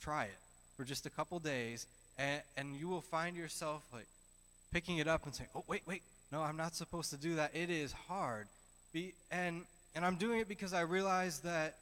try 0.00 0.24
it 0.24 0.38
for 0.76 0.84
just 0.84 1.06
a 1.06 1.10
couple 1.10 1.38
days, 1.38 1.86
and, 2.18 2.42
and 2.56 2.76
you 2.76 2.88
will 2.88 3.00
find 3.00 3.36
yourself 3.36 3.82
like 3.92 4.06
picking 4.72 4.98
it 4.98 5.08
up 5.08 5.24
and 5.24 5.34
saying, 5.34 5.50
"Oh, 5.54 5.64
wait, 5.68 5.82
wait, 5.86 6.02
no, 6.30 6.42
I'm 6.42 6.56
not 6.56 6.74
supposed 6.74 7.10
to 7.10 7.16
do 7.16 7.34
that." 7.36 7.54
It 7.54 7.70
is 7.70 7.92
hard, 7.92 8.46
Be, 8.92 9.12
and 9.30 9.62
and 9.94 10.04
I'm 10.04 10.16
doing 10.16 10.40
it 10.40 10.48
because 10.48 10.72
I 10.72 10.80
realize 10.80 11.40
that 11.40 11.74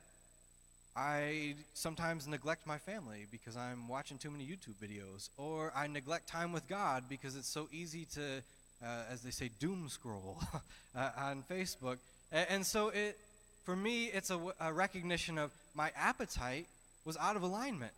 I 0.96 1.54
sometimes 1.74 2.26
neglect 2.26 2.66
my 2.66 2.78
family 2.78 3.26
because 3.30 3.56
I'm 3.56 3.88
watching 3.88 4.18
too 4.18 4.30
many 4.30 4.44
YouTube 4.44 4.74
videos, 4.83 5.28
or 5.37 5.72
I 5.74 5.87
neglect 5.87 6.28
time 6.28 6.52
with 6.52 6.68
God 6.68 7.04
because 7.09 7.37
it's 7.37 7.48
so 7.48 7.68
easy 7.72 8.06
to, 8.14 8.42
uh, 8.85 9.04
as 9.11 9.22
they 9.22 9.30
say, 9.30 9.50
doom 9.61 9.88
scroll 9.88 10.38
uh, 10.96 11.11
on 11.16 11.44
Facebook. 11.48 11.98
And, 12.32 12.64
so 12.64 12.88
it, 12.88 13.18
for 13.64 13.74
me, 13.74 14.06
it's 14.06 14.30
a, 14.30 14.40
a 14.60 14.72
recognition 14.72 15.36
of 15.36 15.50
my 15.74 15.90
appetite 15.96 16.66
was 17.04 17.16
out 17.16 17.36
of 17.36 17.42
alignment. 17.42 17.92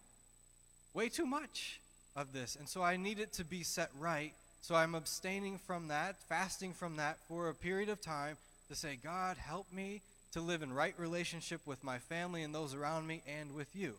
Way 0.95 1.09
too 1.09 1.27
much 1.27 1.81
of 2.17 2.33
this. 2.33 2.57
And 2.57 2.69
so 2.69 2.83
I 2.83 2.97
need 2.97 3.19
it 3.19 3.33
to 3.35 3.45
be 3.45 3.63
set 3.63 3.91
right. 3.99 4.33
So 4.63 4.75
I'm 4.75 4.95
abstaining 4.95 5.59
from 5.59 5.89
that, 5.89 6.17
fasting 6.29 6.73
from 6.73 6.97
that 6.97 7.19
for 7.29 7.49
a 7.49 7.55
period 7.55 7.89
of 7.89 8.01
time 8.01 8.37
to 8.69 8.75
say, 8.75 8.99
God, 9.03 9.37
help 9.37 9.67
me 9.73 10.01
to 10.33 10.41
live 10.41 10.63
in 10.63 10.73
right 10.73 10.95
relationship 10.97 11.61
with 11.67 11.85
my 11.85 11.99
family 11.99 12.43
and 12.43 12.55
those 12.55 12.75
around 12.75 13.07
me 13.07 13.23
and 13.27 13.55
with 13.55 13.75
you. 13.75 13.95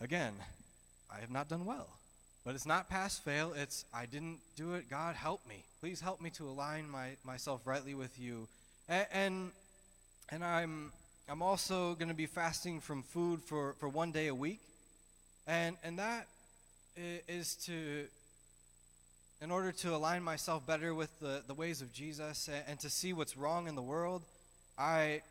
Again, 0.00 0.32
I 1.14 1.20
have 1.20 1.30
not 1.30 1.48
done 1.48 1.66
well. 1.66 1.88
But 2.44 2.54
it's 2.54 2.66
not 2.66 2.88
pass 2.88 3.18
fail. 3.18 3.52
It's 3.56 3.84
I 3.94 4.06
didn't 4.06 4.38
do 4.56 4.74
it. 4.74 4.90
God, 4.90 5.14
help 5.14 5.46
me. 5.46 5.62
Please 5.80 6.00
help 6.00 6.20
me 6.20 6.30
to 6.30 6.48
align 6.48 6.88
my, 6.88 7.10
myself 7.24 7.60
rightly 7.66 7.94
with 7.94 8.18
you 8.18 8.48
and, 8.88 9.06
and, 9.12 9.50
and 10.30 10.44
I'm, 10.44 10.92
I'm 11.28 11.42
also 11.42 11.94
going 11.94 12.08
to 12.08 12.14
be 12.14 12.26
fasting 12.26 12.80
from 12.80 13.02
food 13.02 13.42
for, 13.42 13.74
for 13.78 13.88
one 13.88 14.12
day 14.12 14.26
a 14.28 14.34
week. 14.34 14.60
And, 15.46 15.76
and 15.84 15.98
that 15.98 16.26
is 16.96 17.56
to, 17.66 18.04
in 19.40 19.50
order 19.50 19.72
to 19.72 19.94
align 19.94 20.22
myself 20.22 20.66
better 20.66 20.94
with 20.94 21.18
the, 21.20 21.42
the 21.46 21.54
ways 21.54 21.82
of 21.82 21.92
Jesus 21.92 22.48
and, 22.48 22.62
and 22.68 22.80
to 22.80 22.90
see 22.90 23.12
what's 23.12 23.36
wrong 23.36 23.68
in 23.68 23.74
the 23.74 23.82
world, 23.82 24.22
I, 24.78 25.22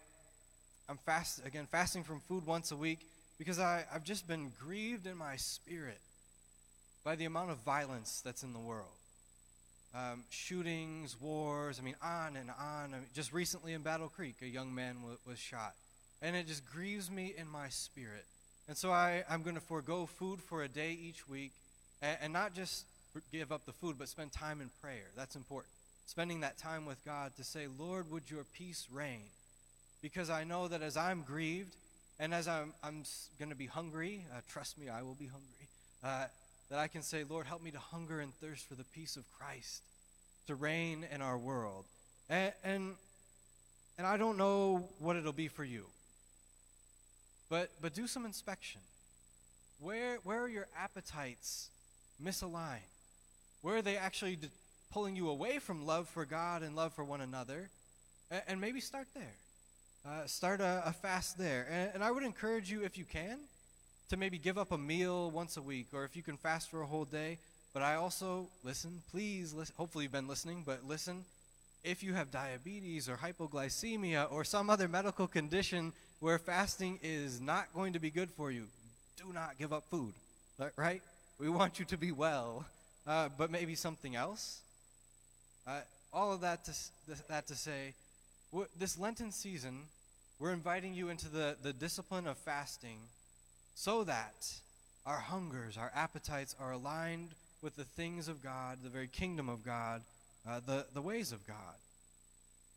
I'm 0.90 0.98
fast, 0.98 1.46
again, 1.46 1.68
fasting 1.72 2.04
from 2.04 2.20
food 2.22 2.46
once 2.46 2.72
a 2.72 2.78
week 2.78 3.00
because 3.38 3.60
I, 3.60 3.86
I've 3.94 4.04
just 4.04 4.28
been 4.28 4.52
grieved 4.60 5.08
in 5.08 5.18
my 5.18 5.36
spirit 5.36 6.00
by 7.04 7.16
the 7.16 7.26
amount 7.26 7.52
of 7.52 7.58
violence 7.58 8.22
that's 8.24 8.44
in 8.44 8.54
the 8.54 8.60
world 8.60 9.01
um, 9.94 10.24
shootings, 10.30 11.20
wars, 11.20 11.80
I 11.80 11.84
mean, 11.84 11.96
on 12.02 12.36
and 12.38 12.50
on. 12.50 12.94
I 12.94 12.98
mean, 12.98 13.08
just 13.14 13.34
recently 13.34 13.74
in 13.74 13.82
Battle 13.82 14.10
Creek, 14.10 14.36
a 14.42 14.48
young 14.48 14.74
man 14.74 14.96
w- 14.96 15.18
was 15.28 15.38
shot. 15.38 15.74
And 16.22 16.36
it 16.36 16.48
just 16.48 16.66
grieves 16.66 17.10
me 17.10 17.34
in 17.38 17.48
my 17.48 17.70
spirit. 17.70 18.26
And 18.68 18.78
so 18.78 18.92
I, 18.92 19.24
I'm 19.30 19.42
going 19.42 19.56
to 19.56 19.62
forego 19.62 20.06
food 20.06 20.40
for 20.42 20.64
a 20.64 20.68
day 20.68 20.98
each 21.02 21.28
week 21.28 21.52
and, 22.02 22.18
and 22.22 22.34
not 22.34 22.54
just 22.54 22.86
give 23.32 23.52
up 23.52 23.66
the 23.66 23.74
food, 23.74 23.98
but 23.98 24.08
spend 24.08 24.32
time 24.32 24.62
in 24.62 24.70
prayer. 24.82 25.10
That's 25.18 25.36
important. 25.36 25.72
Spending 26.06 26.42
that 26.42 26.58
time 26.58 26.86
with 26.86 27.04
God 27.04 27.32
to 27.38 27.44
say, 27.44 27.68
Lord, 27.80 28.12
would 28.12 28.30
your 28.30 28.44
peace 28.44 28.88
reign? 28.92 29.24
Because 30.02 30.30
I 30.30 30.44
know 30.44 30.68
that 30.68 30.82
as 30.82 30.96
I'm 30.96 31.22
grieved 31.22 31.76
and 32.20 32.34
as 32.34 32.48
I'm, 32.48 32.74
I'm 32.84 33.04
going 33.40 33.50
to 33.50 33.56
be 33.56 33.66
hungry, 33.66 34.26
uh, 34.32 34.42
trust 34.48 34.78
me, 34.78 34.90
I 34.90 35.02
will 35.02 35.16
be 35.16 35.28
hungry. 35.28 35.68
Uh, 36.04 36.26
that 36.72 36.80
I 36.80 36.88
can 36.88 37.02
say, 37.02 37.26
Lord, 37.30 37.48
help 37.48 37.62
me 37.62 37.70
to 37.72 37.80
hunger 37.80 38.22
and 38.22 38.34
thirst 38.36 38.66
for 38.66 38.76
the 38.76 38.86
peace 38.86 39.18
of 39.18 39.30
Christ 39.30 39.84
to 40.48 40.56
reign 40.56 41.06
in 41.14 41.22
our 41.22 41.38
world. 41.38 41.84
And, 42.30 42.54
and, 42.64 42.96
and 43.98 44.08
I 44.08 44.16
don't 44.16 44.38
know 44.38 44.88
what 45.00 45.18
it'll 45.18 45.34
be 45.34 45.50
for 45.50 45.66
you, 45.66 45.84
but, 47.50 47.72
but 47.82 47.94
do 47.94 48.08
some 48.08 48.26
inspection. 48.26 48.80
Where, 49.82 50.20
where 50.24 50.42
are 50.42 50.48
your 50.48 50.68
appetites 50.80 51.70
misaligned? 52.24 52.80
Where 53.62 53.76
are 53.76 53.82
they 53.82 53.98
actually 53.98 54.38
de- 54.38 54.48
pulling 54.94 55.18
you 55.18 55.30
away 55.30 55.60
from 55.60 55.86
love 55.86 56.08
for 56.08 56.24
God 56.24 56.64
and 56.64 56.74
love 56.74 56.94
for 56.94 57.04
one 57.04 57.20
another? 57.20 57.70
And, 58.48 58.62
maybe 58.62 58.80
start 58.80 59.08
there. 59.14 59.36
Uh, 60.08 60.26
start 60.26 60.62
a, 60.62 60.84
a, 60.86 60.94
fast 60.94 61.38
there. 61.38 61.68
And, 61.70 61.92
and 61.96 62.04
I 62.04 62.12
would 62.12 62.24
encourage 62.24 62.72
you, 62.72 62.86
if 62.86 62.98
you 62.98 63.04
can, 63.04 63.40
to 64.12 64.18
maybe 64.18 64.38
give 64.38 64.58
up 64.58 64.74
a 64.74 64.78
meal 64.78 65.32
once 65.32 65.56
a 65.56 65.62
week, 65.62 65.88
or 65.94 66.04
if 66.04 66.18
you 66.18 66.22
can 66.22 66.36
fast 66.36 66.70
for 66.70 66.82
a 66.82 66.86
whole 66.86 67.06
day. 67.06 67.38
But 67.74 67.82
I 67.82 67.96
also, 67.96 68.48
listen, 68.62 69.02
please, 69.10 69.54
listen, 69.54 69.74
hopefully 69.78 70.04
you've 70.04 70.12
been 70.12 70.28
listening, 70.28 70.64
but 70.66 70.86
listen, 70.86 71.24
if 71.82 72.04
you 72.04 72.14
have 72.14 72.30
diabetes 72.30 73.08
or 73.08 73.16
hypoglycemia 73.16 74.30
or 74.30 74.44
some 74.44 74.70
other 74.70 74.90
medical 74.90 75.28
condition 75.28 75.94
where 76.20 76.38
fasting 76.38 77.00
is 77.02 77.40
not 77.40 77.74
going 77.74 77.94
to 77.94 78.00
be 78.00 78.10
good 78.10 78.30
for 78.32 78.52
you, 78.52 78.66
do 79.16 79.32
not 79.34 79.58
give 79.58 79.72
up 79.72 79.86
food, 79.90 80.12
right? 80.76 81.02
We 81.40 81.48
want 81.48 81.80
you 81.80 81.86
to 81.86 81.98
be 81.98 82.12
well, 82.12 82.66
uh, 83.08 83.30
but 83.38 83.50
maybe 83.50 83.76
something 83.76 84.18
else. 84.18 84.60
Uh, 85.66 85.80
all 86.12 86.34
of 86.34 86.42
that 86.42 86.66
to, 86.66 86.74
that 87.30 87.48
to 87.48 87.56
say, 87.56 87.94
this 88.78 89.00
Lenten 89.00 89.32
season, 89.32 89.84
we're 90.38 90.52
inviting 90.52 90.94
you 90.94 91.08
into 91.08 91.30
the, 91.30 91.56
the 91.64 91.72
discipline 91.72 92.28
of 92.28 92.38
fasting 92.40 92.98
so 93.82 94.04
that 94.04 94.48
our 95.08 95.18
hungers, 95.18 95.76
our 95.76 95.92
appetites 95.96 96.56
are 96.60 96.74
aligned 96.74 97.30
with 97.64 97.76
the 97.76 97.84
things 97.84 98.28
of 98.28 98.44
God, 98.44 98.78
the 98.84 98.92
very 98.92 99.08
kingdom 99.08 99.50
of 99.50 99.66
God, 99.66 100.04
uh, 100.48 100.60
the, 100.64 100.86
the 100.94 101.02
ways 101.02 101.32
of 101.32 101.48
God. 101.48 101.58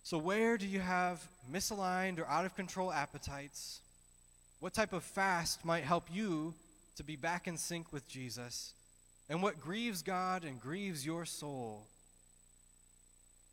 So, 0.03 0.17
where 0.17 0.57
do 0.57 0.67
you 0.67 0.81
have 0.81 1.23
misaligned 1.53 2.19
or 2.19 2.27
out 2.27 2.47
of 2.47 2.57
control 2.57 2.91
appetites? 2.91 3.81
What 4.61 4.73
type 4.73 4.95
of 4.95 5.03
fast 5.03 5.63
might 5.63 5.85
help 5.85 6.05
you 6.11 6.55
to 6.97 7.05
be 7.05 7.17
back 7.17 7.47
in 7.47 7.59
sync 7.59 7.93
with 7.93 8.09
Jesus? 8.09 8.73
And 9.29 9.43
what 9.43 9.61
grieves 9.61 10.01
God 10.01 10.43
and 10.43 10.59
grieves 10.59 11.05
your 11.05 11.27
soul? 11.27 11.83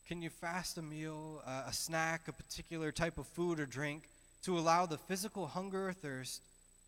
Can 0.07 0.21
you 0.21 0.29
fast 0.29 0.77
a 0.77 0.81
meal, 0.81 1.41
uh, 1.45 1.63
a 1.67 1.73
snack, 1.73 2.29
a 2.29 2.31
particular 2.31 2.93
type 2.93 3.17
of 3.17 3.27
food 3.27 3.59
or 3.59 3.65
drink 3.65 4.03
to 4.45 4.57
allow 4.57 4.85
the 4.85 4.97
physical 4.97 5.47
hunger 5.47 5.89
or 5.89 5.93
thirst 5.93 6.41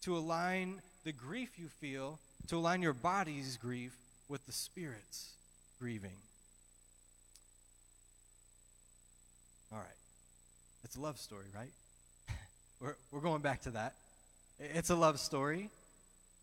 to 0.04 0.18
align 0.18 0.82
the 1.04 1.12
grief 1.12 1.58
you 1.58 1.68
feel, 1.68 2.20
to 2.48 2.58
align 2.58 2.82
your 2.82 2.94
body's 2.94 3.58
grief 3.58 3.94
with 4.30 4.46
the 4.46 4.52
spirit's 4.52 5.32
grieving? 5.80 6.18
All 9.72 9.80
right. 9.80 9.88
It's 10.84 10.96
a 10.96 11.02
love 11.02 11.18
story, 11.18 11.46
right? 11.56 11.72
we're, 12.80 12.96
we're 13.12 13.22
going 13.22 13.42
back 13.42 13.62
to 13.63 13.72
that. 13.72 13.94
It's 14.60 14.89
a 14.89 14.96
love 14.96 15.20
story. 15.20 15.70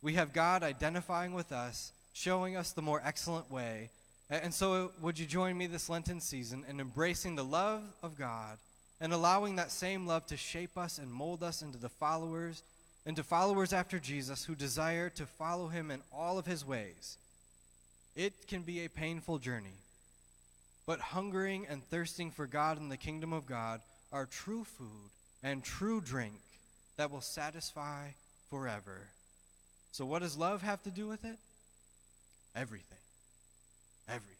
We 0.02 0.14
have 0.14 0.32
God 0.32 0.62
identifying 0.62 1.34
with 1.34 1.52
us, 1.52 1.92
showing 2.12 2.56
us 2.56 2.72
the 2.72 2.82
more 2.82 3.00
excellent 3.04 3.50
way. 3.50 3.90
And 4.30 4.54
so, 4.54 4.92
would 5.00 5.18
you 5.18 5.26
join 5.26 5.58
me 5.58 5.66
this 5.66 5.88
Lenten 5.88 6.20
season 6.20 6.64
in 6.68 6.80
embracing 6.80 7.34
the 7.34 7.44
love 7.44 7.82
of 8.02 8.16
God 8.16 8.58
and 9.00 9.12
allowing 9.12 9.56
that 9.56 9.70
same 9.70 10.06
love 10.06 10.26
to 10.26 10.36
shape 10.36 10.78
us 10.78 10.98
and 10.98 11.10
mold 11.10 11.42
us 11.42 11.62
into 11.62 11.78
the 11.78 11.88
followers, 11.88 12.62
into 13.06 13.22
followers 13.22 13.72
after 13.72 13.98
Jesus 13.98 14.44
who 14.44 14.54
desire 14.54 15.10
to 15.10 15.26
follow 15.26 15.68
him 15.68 15.90
in 15.90 16.02
all 16.12 16.38
of 16.38 16.46
his 16.46 16.64
ways? 16.64 17.16
It 18.16 18.46
can 18.46 18.62
be 18.62 18.84
a 18.84 18.88
painful 18.88 19.38
journey. 19.38 19.78
But 20.86 21.00
hungering 21.00 21.66
and 21.68 21.84
thirsting 21.84 22.30
for 22.30 22.46
God 22.46 22.78
and 22.78 22.90
the 22.90 22.96
kingdom 22.96 23.32
of 23.32 23.46
God 23.46 23.80
are 24.12 24.26
true 24.26 24.64
food 24.64 25.10
and 25.42 25.62
true 25.62 26.00
drink 26.00 26.40
that 26.96 27.10
will 27.10 27.20
satisfy 27.20 28.08
forever. 28.50 29.08
So, 29.92 30.04
what 30.04 30.22
does 30.22 30.36
love 30.36 30.62
have 30.62 30.82
to 30.82 30.90
do 30.90 31.06
with 31.06 31.24
it? 31.24 31.36
Everything. 32.54 32.98
Everything. 34.08 34.39